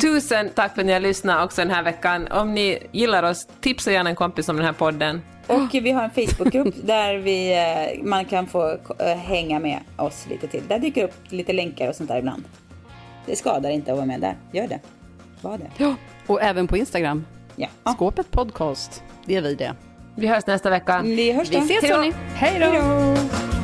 [0.00, 2.28] Tusen tack för att ni har lyssnat också den här veckan.
[2.30, 5.22] Om ni gillar oss, tipsa gärna en kompis om den här podden.
[5.46, 10.26] Och vi har en Facebookgrupp där vi, eh, man kan få eh, hänga med oss
[10.30, 10.62] lite till.
[10.68, 12.44] Där dyker upp lite länkar och sånt där ibland.
[13.26, 14.36] Det skadar inte att vara med där.
[14.52, 14.80] Gör det.
[15.40, 15.70] Var det.
[15.76, 15.94] Ja.
[16.26, 17.24] Och även på Instagram.
[17.56, 17.68] Ja.
[17.94, 19.74] Skåpet podcast, det är vi det.
[20.14, 21.02] Vi hörs nästa vecka.
[21.02, 21.60] Vi hörs då.
[21.60, 21.96] Vi ses Hej då.
[21.96, 22.12] hörni.
[22.34, 23.59] Hej då!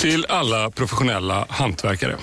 [0.00, 2.16] Till alla professionella hantverkare.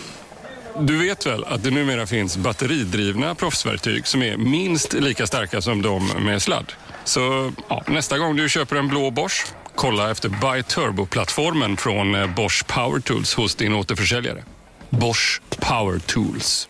[0.79, 5.81] Du vet väl att det numera finns batteridrivna proffsverktyg som är minst lika starka som
[5.81, 6.73] de med sladd?
[7.03, 12.35] Så ja, nästa gång du köper en blå Bosch, kolla efter Buy Turbo-plattformen från eh,
[12.35, 14.43] Bosch Power Tools hos din återförsäljare.
[14.89, 16.69] Bosch Power Tools.